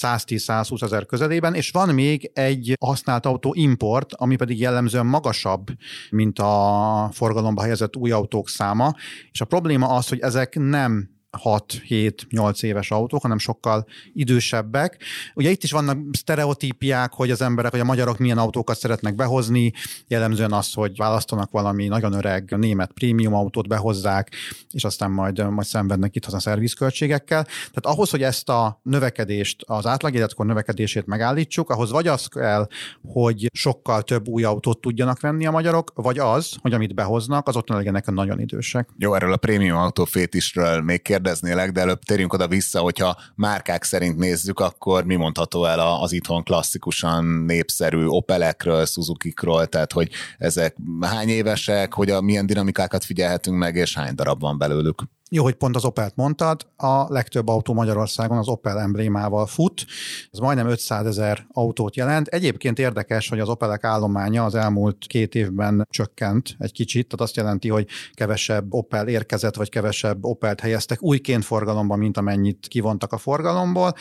110-120 0.00 0.82
ezer 0.82 1.06
közelében, 1.06 1.54
és 1.54 1.70
van 1.70 1.94
még 1.94 2.30
egy 2.34 2.76
használt 2.80 3.26
autó 3.26 3.54
import, 3.56 4.12
ami 4.12 4.36
pedig 4.36 4.60
jellemzően 4.60 5.06
magasabb, 5.06 5.66
mint 6.10 6.38
a 6.38 7.08
forgalomba 7.12 7.62
helyezett 7.62 7.96
új 7.96 8.10
autók 8.10 8.48
száma, 8.48 8.94
és 9.30 9.40
a 9.40 9.44
probléma 9.44 9.88
az, 9.88 10.08
hogy 10.08 10.20
ezek 10.20 10.54
nem 10.54 11.15
6-7-8 11.44 12.62
éves 12.62 12.90
autók, 12.90 13.22
hanem 13.22 13.38
sokkal 13.38 13.86
idősebbek. 14.12 15.02
Ugye 15.34 15.50
itt 15.50 15.62
is 15.62 15.70
vannak 15.70 15.98
sztereotípiák, 16.12 17.12
hogy 17.12 17.30
az 17.30 17.42
emberek, 17.42 17.70
hogy 17.70 17.80
a 17.80 17.84
magyarok 17.84 18.18
milyen 18.18 18.38
autókat 18.38 18.78
szeretnek 18.78 19.14
behozni, 19.14 19.72
jellemzően 20.08 20.52
az, 20.52 20.72
hogy 20.72 20.96
választanak 20.96 21.50
valami 21.50 21.86
nagyon 21.86 22.12
öreg 22.12 22.54
német 22.56 22.92
prémium 22.92 23.34
autót, 23.34 23.68
behozzák, 23.68 24.30
és 24.70 24.84
aztán 24.84 25.10
majd, 25.10 25.50
majd 25.50 25.66
szenvednek 25.66 26.16
itt 26.16 26.24
a 26.24 26.38
szervizköltségekkel. 26.38 27.44
Tehát 27.44 27.86
ahhoz, 27.86 28.10
hogy 28.10 28.22
ezt 28.22 28.48
a 28.48 28.80
növekedést, 28.82 29.62
az 29.66 29.86
átlagéletkor 29.86 30.46
növekedését 30.46 31.06
megállítsuk, 31.06 31.70
ahhoz 31.70 31.90
vagy 31.90 32.06
az 32.06 32.26
kell, 32.26 32.66
hogy 33.02 33.50
sokkal 33.52 34.02
több 34.02 34.28
új 34.28 34.44
autót 34.44 34.80
tudjanak 34.80 35.20
venni 35.20 35.46
a 35.46 35.50
magyarok, 35.50 35.92
vagy 35.94 36.18
az, 36.18 36.56
hogy 36.60 36.72
amit 36.72 36.94
behoznak, 36.94 37.48
az 37.48 37.58
ne 37.66 37.74
legyenek 37.74 38.06
nagyon 38.06 38.40
idősek. 38.40 38.88
Jó, 38.98 39.14
erről 39.14 39.32
a 39.32 39.36
prémium 39.36 39.76
autó 39.76 40.04
fétisről 40.04 40.80
még 40.80 41.02
kérdez 41.02 41.25
kérdeznélek, 41.26 41.72
de 41.72 41.80
előbb 41.80 42.02
térjünk 42.02 42.32
oda 42.32 42.48
vissza, 42.48 42.80
hogyha 42.80 43.16
márkák 43.34 43.84
szerint 43.84 44.16
nézzük, 44.16 44.60
akkor 44.60 45.04
mi 45.04 45.14
mondható 45.14 45.64
el 45.64 45.80
az 45.80 46.12
itthon 46.12 46.42
klasszikusan 46.42 47.24
népszerű 47.24 48.06
Opelekről, 48.06 48.86
Suzuki-król, 48.86 49.66
tehát 49.66 49.92
hogy 49.92 50.10
ezek 50.38 50.76
hány 51.00 51.28
évesek, 51.28 51.94
hogy 51.94 52.10
a 52.10 52.20
milyen 52.20 52.46
dinamikákat 52.46 53.04
figyelhetünk 53.04 53.56
meg, 53.56 53.74
és 53.74 53.94
hány 53.94 54.14
darab 54.14 54.40
van 54.40 54.58
belőlük? 54.58 55.02
Jó, 55.30 55.42
hogy 55.42 55.54
pont 55.54 55.76
az 55.76 55.84
Opelt 55.84 56.16
mondtad, 56.16 56.66
a 56.76 57.12
legtöbb 57.12 57.48
autó 57.48 57.74
Magyarországon 57.74 58.38
az 58.38 58.48
Opel 58.48 58.80
emblémával 58.80 59.46
fut, 59.46 59.84
ez 60.30 60.38
majdnem 60.38 60.68
500 60.68 61.06
ezer 61.06 61.46
autót 61.52 61.96
jelent. 61.96 62.26
Egyébként 62.26 62.78
érdekes, 62.78 63.28
hogy 63.28 63.40
az 63.40 63.48
Opelek 63.48 63.84
állománya 63.84 64.44
az 64.44 64.54
elmúlt 64.54 65.06
két 65.06 65.34
évben 65.34 65.86
csökkent 65.90 66.56
egy 66.58 66.72
kicsit, 66.72 67.08
tehát 67.08 67.20
azt 67.20 67.36
jelenti, 67.36 67.68
hogy 67.68 67.88
kevesebb 68.14 68.72
Opel 68.72 69.08
érkezett, 69.08 69.56
vagy 69.56 69.68
kevesebb 69.68 70.24
Opelt 70.24 70.60
helyeztek 70.60 71.02
újként 71.02 71.44
forgalomba, 71.44 71.96
mint 71.96 72.16
amennyit 72.16 72.66
kivontak 72.68 73.12
a 73.12 73.18
forgalomból, 73.18 73.92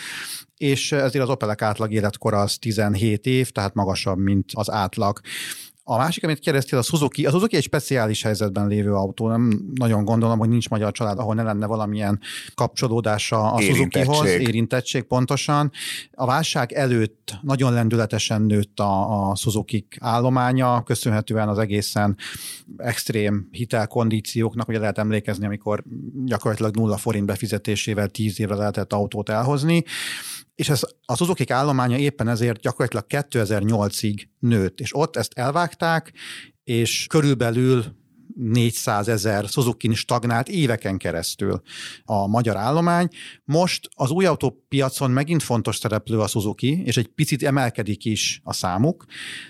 és 0.58 0.92
ezért 0.92 1.24
az 1.24 1.30
Opelek 1.30 1.62
átlag 1.62 1.92
életkora 1.92 2.42
az 2.42 2.58
17 2.58 3.26
év, 3.26 3.50
tehát 3.50 3.74
magasabb, 3.74 4.18
mint 4.18 4.52
az 4.54 4.72
átlag. 4.72 5.20
A 5.88 5.98
másik, 5.98 6.24
amit 6.24 6.40
kérdeztél, 6.40 6.80
a 6.80 6.82
Suzuki. 6.82 7.26
A 7.26 7.30
Suzuki 7.30 7.56
egy 7.56 7.64
speciális 7.64 8.24
helyzetben 8.24 8.68
lévő 8.68 8.94
autó. 8.94 9.28
Nem 9.28 9.72
nagyon 9.74 10.06
gondolom, 10.06 10.38
hogy 10.38 10.50
nincs 10.50 10.70
magyar 10.70 10.92
család, 10.92 11.20
ahol 11.20 11.36
ne 11.36 11.44
lenne 11.44 11.66
valamilyen 11.66 12.20
kapcsolódása 12.56 13.52
a 13.52 13.62
Suzukihoz. 13.62 14.26
Érintettség 14.26 15.04
pontosan. 15.04 15.72
A 16.12 16.26
válság 16.26 16.72
előtt 16.72 17.38
nagyon 17.42 17.74
lendületesen 17.74 18.42
nőtt 18.42 18.80
a, 18.80 19.30
a 19.30 19.36
Suzuki 19.36 19.88
állománya, 20.00 20.84
köszönhetően 20.84 21.50
az 21.50 21.58
egészen 21.58 22.18
extrém 22.78 23.48
hitelkondícióknak, 23.52 24.68
ugye 24.68 24.80
lehet 24.80 24.98
emlékezni, 24.98 25.46
amikor 25.46 25.84
gyakorlatilag 26.26 26.76
nulla 26.76 26.98
forint 26.98 27.26
befizetésével 27.26 28.08
tíz 28.08 28.40
évre 28.40 28.56
lehetett 28.56 28.94
autót 28.94 29.30
elhozni 29.30 29.84
és 30.56 30.70
ez 30.70 30.82
az 31.06 31.18
Suzuki 31.18 31.52
állománya 31.52 31.98
éppen 31.98 32.28
ezért 32.28 32.60
gyakorlatilag 32.60 33.06
2008-ig 33.10 34.28
nőtt, 34.40 34.80
és 34.80 34.96
ott 34.96 35.16
ezt 35.16 35.34
elvágták, 35.34 36.14
és 36.64 37.06
körülbelül 37.10 37.84
400 38.36 39.08
ezer 39.08 39.48
suzuki 39.48 39.94
stagnált 39.94 40.50
éveken 40.50 40.98
keresztül 40.98 41.62
a 42.04 42.28
magyar 42.28 42.56
állomány. 42.56 43.08
Most 43.44 43.90
az 43.96 44.10
új 44.10 44.26
autópiacon 44.26 45.12
megint 45.12 45.44
fontos 45.44 45.76
szereplő 45.76 46.20
a 46.20 46.28
Suzuki, 46.28 46.82
és 46.86 46.98
egy 46.98 47.08
picit 47.08 47.44
emelkedik 47.44 48.06
is 48.06 48.42
a 48.44 48.54
számuk, 48.54 49.06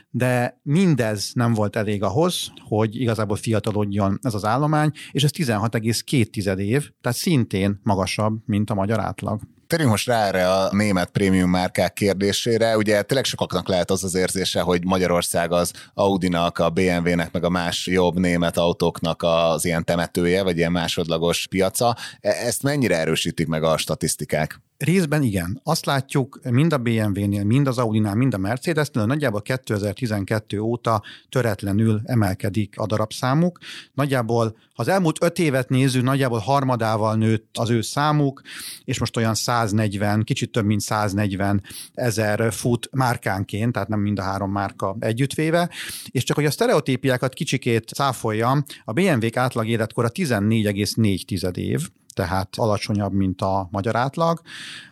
de 0.10 0.60
mindez 0.64 1.32
nem 1.34 1.54
volt 1.54 1.76
elég 1.76 2.04
ahhoz, 2.04 2.52
hogy 2.68 3.00
igazából 3.00 3.38
fiatalodjon 3.38 4.20
ez 4.22 4.34
az 4.34 4.46
állomány, 4.46 4.92
és 5.12 5.24
ez 5.24 5.32
16,2 5.34 6.58
év, 6.58 6.90
tehát 7.02 7.18
szintén 7.18 7.80
magasabb, 7.84 8.42
mint 8.46 8.70
a 8.70 8.74
magyar 8.74 9.00
átlag. 9.00 9.42
Térjünk 9.68 9.92
most 9.92 10.08
rá 10.08 10.28
erre 10.28 10.52
a 10.52 10.70
német 10.72 11.10
prémium 11.10 11.50
márkák 11.50 11.94
kérdésére. 11.94 12.78
Ugye 12.78 13.02
tényleg 13.02 13.26
sokaknak 13.26 13.68
lehet 13.68 13.92
az 13.92 14.04
az 14.04 14.16
érzése, 14.16 14.62
hogy 14.62 14.86
Magyarország 14.86 15.52
az 15.52 15.72
Audinak, 15.94 16.58
a 16.58 16.70
BMW-nek, 16.70 17.32
meg 17.32 17.44
a 17.44 17.50
más 17.50 17.88
jobb 17.88 18.20
német 18.20 18.58
autóknak 18.58 19.24
az 19.24 19.66
ilyen 19.66 19.86
temetője, 19.86 20.44
vagy 20.44 20.58
ilyen 20.58 20.72
másodlagos 20.72 21.48
piaca. 21.48 21.96
E- 22.20 22.30
ezt 22.30 22.64
mennyire 22.64 22.98
erősítik 22.98 23.48
meg 23.48 23.64
a 23.64 23.78
statisztikák? 23.78 24.65
Részben 24.78 25.22
igen. 25.22 25.60
Azt 25.64 25.86
látjuk 25.86 26.40
mind 26.50 26.74
a 26.74 26.78
BMW-nél, 26.78 27.44
mind 27.44 27.68
az 27.68 27.78
Audi-nál, 27.78 28.16
mind 28.16 28.34
a 28.34 28.38
Mercedes-nél, 28.38 29.06
nagyjából 29.06 29.42
2012 29.42 30.60
óta 30.60 31.04
töretlenül 31.30 32.02
emelkedik 32.04 32.74
a 32.78 32.86
darabszámuk. 32.86 33.60
Nagyjából, 33.94 34.58
ha 34.74 34.82
az 34.82 34.88
elmúlt 34.88 35.24
öt 35.24 35.40
évet 35.40 35.70
nézzük, 35.70 36.04
nagyjából 36.04 36.40
harmadával 36.40 37.16
nőtt 37.16 37.58
az 37.58 37.70
ő 37.70 37.82
számuk, 37.82 38.42
és 38.84 39.00
most 39.00 39.18
olyan 39.18 39.34
140, 39.34 40.24
kicsit 40.24 40.52
több 40.52 40.66
mint 40.66 40.82
140 40.82 41.64
ezer 41.94 42.54
fut 42.54 42.90
márkánként, 42.92 43.72
tehát 43.72 43.88
nem 43.88 44.00
mind 44.00 44.20
a 44.20 44.24
három 44.24 44.52
márka 44.52 44.96
együttvéve. 45.00 45.70
És 46.06 46.24
csak 46.24 46.36
hogy 46.36 46.46
a 46.46 46.52
sztereotípiákat 46.52 47.34
kicsikét 47.34 47.90
száfoljam, 47.94 48.64
a 48.86 48.94
BMW-k 48.94 49.38
átlag 49.38 49.68
életkora 49.68 50.10
14,4 50.10 51.58
év, 51.58 51.90
tehát 52.16 52.50
alacsonyabb, 52.56 53.14
mint 53.14 53.42
a 53.42 53.68
magyar 53.72 53.96
átlag. 53.96 54.42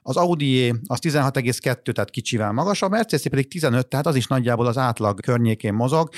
Az 0.02 0.18
Audi 0.18 0.70
az 0.70 1.00
16,2, 1.02 1.92
tehát 1.92 2.10
kicsivel 2.10 2.52
magasabb, 2.52 2.92
a 2.92 2.96
Mercedes 2.96 3.28
pedig 3.30 3.48
15, 3.48 3.88
tehát 3.88 4.06
az 4.06 4.16
is 4.16 4.28
nagyjából 4.28 4.66
az 4.66 4.78
átlag 4.78 5.20
környékén 5.20 5.74
mozog. 5.74 6.10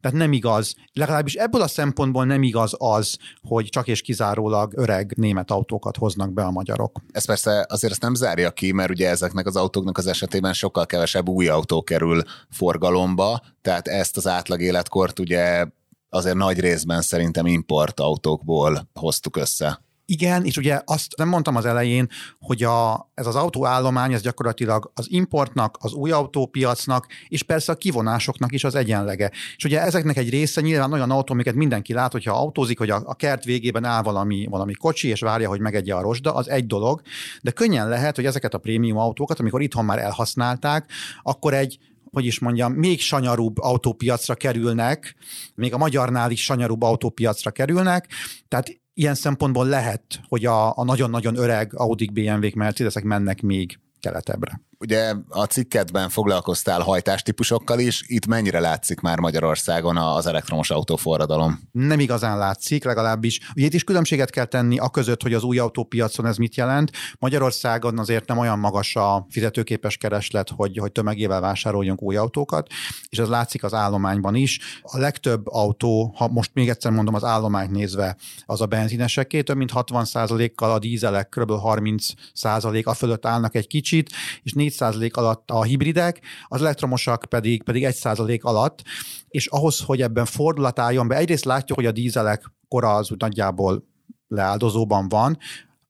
Tehát 0.00 0.16
nem 0.16 0.32
igaz, 0.32 0.74
legalábbis 0.92 1.34
ebből 1.34 1.62
a 1.62 1.68
szempontból 1.68 2.24
nem 2.24 2.42
igaz 2.42 2.74
az, 2.78 3.16
hogy 3.42 3.68
csak 3.68 3.88
és 3.88 4.00
kizárólag 4.00 4.72
öreg 4.76 5.12
német 5.16 5.50
autókat 5.50 5.96
hoznak 5.96 6.32
be 6.32 6.42
a 6.42 6.50
magyarok. 6.50 7.00
Ez 7.12 7.24
persze 7.24 7.66
azért 7.68 7.92
ezt 7.92 8.02
nem 8.02 8.14
zárja 8.14 8.50
ki, 8.50 8.72
mert 8.72 8.90
ugye 8.90 9.08
ezeknek 9.08 9.46
az 9.46 9.56
autóknak 9.56 9.98
az 9.98 10.06
esetében 10.06 10.52
sokkal 10.52 10.86
kevesebb 10.86 11.28
új 11.28 11.48
autó 11.48 11.82
kerül 11.82 12.22
forgalomba, 12.50 13.42
tehát 13.62 13.88
ezt 13.88 14.16
az 14.16 14.26
átlag 14.26 14.60
életkort 14.60 15.18
ugye 15.18 15.66
azért 16.08 16.36
nagy 16.36 16.60
részben 16.60 17.02
szerintem 17.02 17.46
import 17.46 18.00
autókból 18.00 18.88
hoztuk 18.94 19.36
össze. 19.36 19.83
Igen, 20.06 20.44
és 20.44 20.56
ugye 20.56 20.80
azt 20.84 21.16
nem 21.16 21.28
mondtam 21.28 21.56
az 21.56 21.64
elején, 21.64 22.08
hogy 22.38 22.62
a, 22.62 23.10
ez 23.14 23.26
az 23.26 23.34
autóállomány, 23.34 24.12
ez 24.12 24.22
gyakorlatilag 24.22 24.90
az 24.94 25.06
importnak, 25.10 25.76
az 25.80 25.92
új 25.92 26.10
autópiacnak, 26.10 27.06
és 27.28 27.42
persze 27.42 27.72
a 27.72 27.76
kivonásoknak 27.76 28.52
is 28.52 28.64
az 28.64 28.74
egyenlege. 28.74 29.30
És 29.56 29.64
ugye 29.64 29.80
ezeknek 29.80 30.16
egy 30.16 30.30
része 30.30 30.60
nyilván 30.60 30.92
olyan 30.92 31.10
autó, 31.10 31.32
amiket 31.32 31.54
mindenki 31.54 31.92
lát, 31.92 32.12
hogyha 32.12 32.32
autózik, 32.32 32.78
hogy 32.78 32.90
a, 32.90 33.02
a 33.04 33.14
kert 33.14 33.44
végében 33.44 33.84
áll 33.84 34.02
valami, 34.02 34.46
valami 34.50 34.72
kocsi, 34.72 35.08
és 35.08 35.20
várja, 35.20 35.48
hogy 35.48 35.60
megegye 35.60 35.94
a 35.94 36.02
rozsda, 36.02 36.34
az 36.34 36.48
egy 36.48 36.66
dolog, 36.66 37.00
de 37.42 37.50
könnyen 37.50 37.88
lehet, 37.88 38.16
hogy 38.16 38.26
ezeket 38.26 38.54
a 38.54 38.58
prémium 38.58 38.98
autókat, 38.98 39.40
amikor 39.40 39.62
itthon 39.62 39.84
már 39.84 39.98
elhasználták, 39.98 40.90
akkor 41.22 41.54
egy 41.54 41.78
hogy 42.12 42.26
is 42.26 42.38
mondjam, 42.38 42.72
még 42.72 43.00
sanyarúbb 43.00 43.58
autópiacra 43.58 44.34
kerülnek, 44.34 45.14
még 45.54 45.74
a 45.74 45.78
magyarnál 45.78 46.30
is 46.30 46.44
sanyarúbb 46.44 46.82
autópiacra 46.82 47.50
kerülnek, 47.50 48.08
tehát 48.48 48.83
ilyen 48.94 49.14
szempontból 49.14 49.66
lehet, 49.66 50.20
hogy 50.28 50.44
a, 50.46 50.78
a 50.78 50.84
nagyon-nagyon 50.84 51.36
öreg 51.36 51.74
Audi, 51.74 52.06
BMW-k, 52.06 52.54
Mercedesek 52.54 53.02
mennek 53.02 53.42
még 53.42 53.78
keletebbre. 54.00 54.60
Ugye 54.84 55.14
a 55.28 55.44
cikketben 55.44 56.08
foglalkoztál 56.08 56.80
hajtástípusokkal 56.80 57.78
is, 57.78 58.04
itt 58.06 58.26
mennyire 58.26 58.60
látszik 58.60 59.00
már 59.00 59.18
Magyarországon 59.18 59.96
az 59.96 60.26
elektromos 60.26 60.70
autóforradalom? 60.70 61.60
Nem 61.72 62.00
igazán 62.00 62.38
látszik, 62.38 62.84
legalábbis. 62.84 63.40
Ugye 63.56 63.66
itt 63.66 63.74
is 63.74 63.84
különbséget 63.84 64.30
kell 64.30 64.44
tenni 64.44 64.78
a 64.78 64.88
között, 64.88 65.22
hogy 65.22 65.34
az 65.34 65.42
új 65.42 65.58
autópiacon 65.58 66.26
ez 66.26 66.36
mit 66.36 66.56
jelent. 66.56 66.90
Magyarországon 67.18 67.98
azért 67.98 68.28
nem 68.28 68.38
olyan 68.38 68.58
magas 68.58 68.96
a 68.96 69.26
fizetőképes 69.30 69.96
kereslet, 69.96 70.48
hogy, 70.56 70.78
hogy 70.78 70.92
tömegével 70.92 71.40
vásároljunk 71.40 72.02
új 72.02 72.16
autókat, 72.16 72.66
és 73.08 73.18
ez 73.18 73.28
látszik 73.28 73.64
az 73.64 73.74
állományban 73.74 74.34
is. 74.34 74.80
A 74.82 74.98
legtöbb 74.98 75.46
autó, 75.46 76.14
ha 76.16 76.28
most 76.28 76.50
még 76.54 76.68
egyszer 76.68 76.92
mondom 76.92 77.14
az 77.14 77.24
állományt 77.24 77.70
nézve, 77.70 78.16
az 78.46 78.60
a 78.60 78.66
benzineseké, 78.66 79.42
több 79.42 79.56
mint 79.56 79.72
60%-kal 79.74 80.72
a 80.72 80.78
dízelek 80.78 81.28
kb. 81.28 81.50
30% 81.50 82.84
a 82.84 82.94
fölött 82.94 83.26
állnak 83.26 83.54
egy 83.54 83.66
kicsit, 83.66 84.10
és 84.42 84.52
4% 84.56 84.72
alatt 85.10 85.50
a 85.50 85.62
hibridek, 85.62 86.20
az 86.48 86.60
elektromosak 86.60 87.24
pedig, 87.28 87.62
pedig 87.62 87.86
1% 87.86 88.40
alatt, 88.40 88.82
és 89.28 89.46
ahhoz, 89.46 89.80
hogy 89.80 90.02
ebben 90.02 90.24
fordulat 90.24 90.78
álljon 90.78 91.08
be, 91.08 91.16
egyrészt 91.16 91.44
látjuk, 91.44 91.78
hogy 91.78 91.86
a 91.86 91.92
dízelek 91.92 92.52
kora 92.68 92.94
az 92.94 93.10
úgy 93.10 93.20
nagyjából 93.20 93.84
leáldozóban 94.28 95.08
van, 95.08 95.38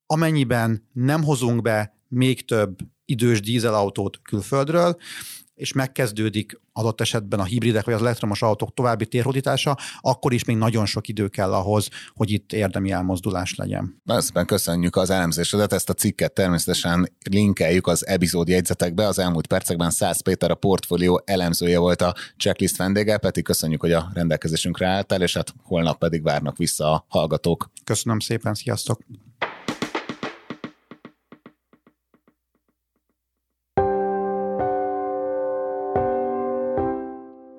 amennyiben 0.07 0.89
nem 0.93 1.23
hozunk 1.23 1.63
be 1.63 1.97
még 2.09 2.45
több 2.45 2.79
idős 3.05 3.41
dízelautót 3.41 4.21
külföldről, 4.23 4.97
és 5.55 5.73
megkezdődik 5.73 6.61
adott 6.73 7.01
esetben 7.01 7.41
a 7.41 7.45
hibridek 7.45 7.85
vagy 7.85 7.95
az 7.95 8.01
elektromos 8.01 8.43
autók 8.43 8.75
további 8.75 9.07
térhódítása, 9.07 9.77
akkor 10.01 10.33
is 10.33 10.45
még 10.45 10.57
nagyon 10.57 10.87
sok 10.87 11.09
idő 11.09 11.29
kell 11.29 11.53
ahhoz, 11.53 11.89
hogy 12.15 12.31
itt 12.31 12.53
érdemi 12.53 12.91
elmozdulás 12.91 13.55
legyen. 13.55 14.01
Nagyon 14.05 14.23
szépen 14.23 14.47
köszönjük 14.47 14.97
az 14.97 15.11
elemzésedet, 15.11 15.73
ezt 15.73 15.91
a 15.91 15.93
cikket 15.93 16.33
természetesen 16.33 17.09
linkeljük 17.31 17.87
az 17.87 18.07
epizód 18.07 18.49
jegyzetekbe. 18.49 19.07
Az 19.07 19.19
elmúlt 19.19 19.47
percekben 19.47 19.91
Szász 19.91 20.21
Péter 20.21 20.51
a 20.51 20.55
portfólió 20.55 21.23
elemzője 21.25 21.79
volt 21.79 22.03
a 22.03 22.15
checklist 22.37 22.77
vendége, 22.77 23.17
Peti 23.17 23.43
köszönjük, 23.43 23.81
hogy 23.81 23.93
a 23.93 24.11
rendelkezésünkre 24.15 24.87
álltál, 24.87 25.23
és 25.23 25.35
hát 25.35 25.55
holnap 25.63 25.99
pedig 25.99 26.23
várnak 26.23 26.57
vissza 26.57 26.93
a 26.93 27.05
hallgatók. 27.09 27.71
Köszönöm 27.85 28.19
szépen, 28.19 28.55
sziasztok! 28.55 29.01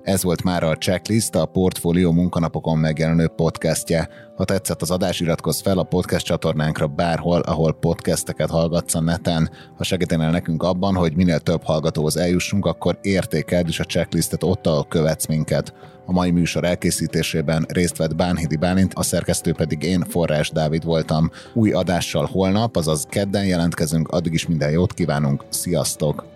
Ez 0.06 0.22
volt 0.22 0.42
már 0.42 0.62
a 0.62 0.76
Checklist, 0.76 1.34
a 1.34 1.46
Portfolio 1.46 2.12
munkanapokon 2.12 2.78
megjelenő 2.78 3.28
podcastje. 3.28 4.08
Ha 4.36 4.44
tetszett 4.44 4.82
az 4.82 4.90
adás, 4.90 5.20
iratkozz 5.20 5.60
fel 5.60 5.78
a 5.78 5.82
podcast 5.82 6.26
csatornánkra 6.26 6.86
bárhol, 6.86 7.40
ahol 7.40 7.72
podcasteket 7.72 8.50
hallgatsz 8.50 8.94
a 8.94 9.00
neten. 9.00 9.50
Ha 9.76 9.84
segítenél 9.84 10.30
nekünk 10.30 10.62
abban, 10.62 10.94
hogy 10.94 11.16
minél 11.16 11.38
több 11.38 11.62
hallgatóhoz 11.62 12.16
eljussunk, 12.16 12.66
akkor 12.66 12.98
értékeld 13.02 13.68
is 13.68 13.80
a 13.80 13.84
checklistet 13.84 14.42
ott, 14.42 14.66
ahol 14.66 14.86
követsz 14.88 15.26
minket. 15.26 15.74
A 16.04 16.12
mai 16.12 16.30
műsor 16.30 16.64
elkészítésében 16.64 17.64
részt 17.68 17.96
vett 17.96 18.16
Bánhidi 18.16 18.56
Bálint, 18.56 18.94
a 18.94 19.02
szerkesztő 19.02 19.52
pedig 19.52 19.82
én, 19.82 20.04
Forrás 20.08 20.50
Dávid 20.50 20.84
voltam. 20.84 21.30
Új 21.54 21.72
adással 21.72 22.28
holnap, 22.32 22.76
azaz 22.76 23.06
kedden 23.08 23.46
jelentkezünk, 23.46 24.08
addig 24.08 24.32
is 24.32 24.46
minden 24.46 24.70
jót 24.70 24.94
kívánunk, 24.94 25.44
sziasztok! 25.48 26.35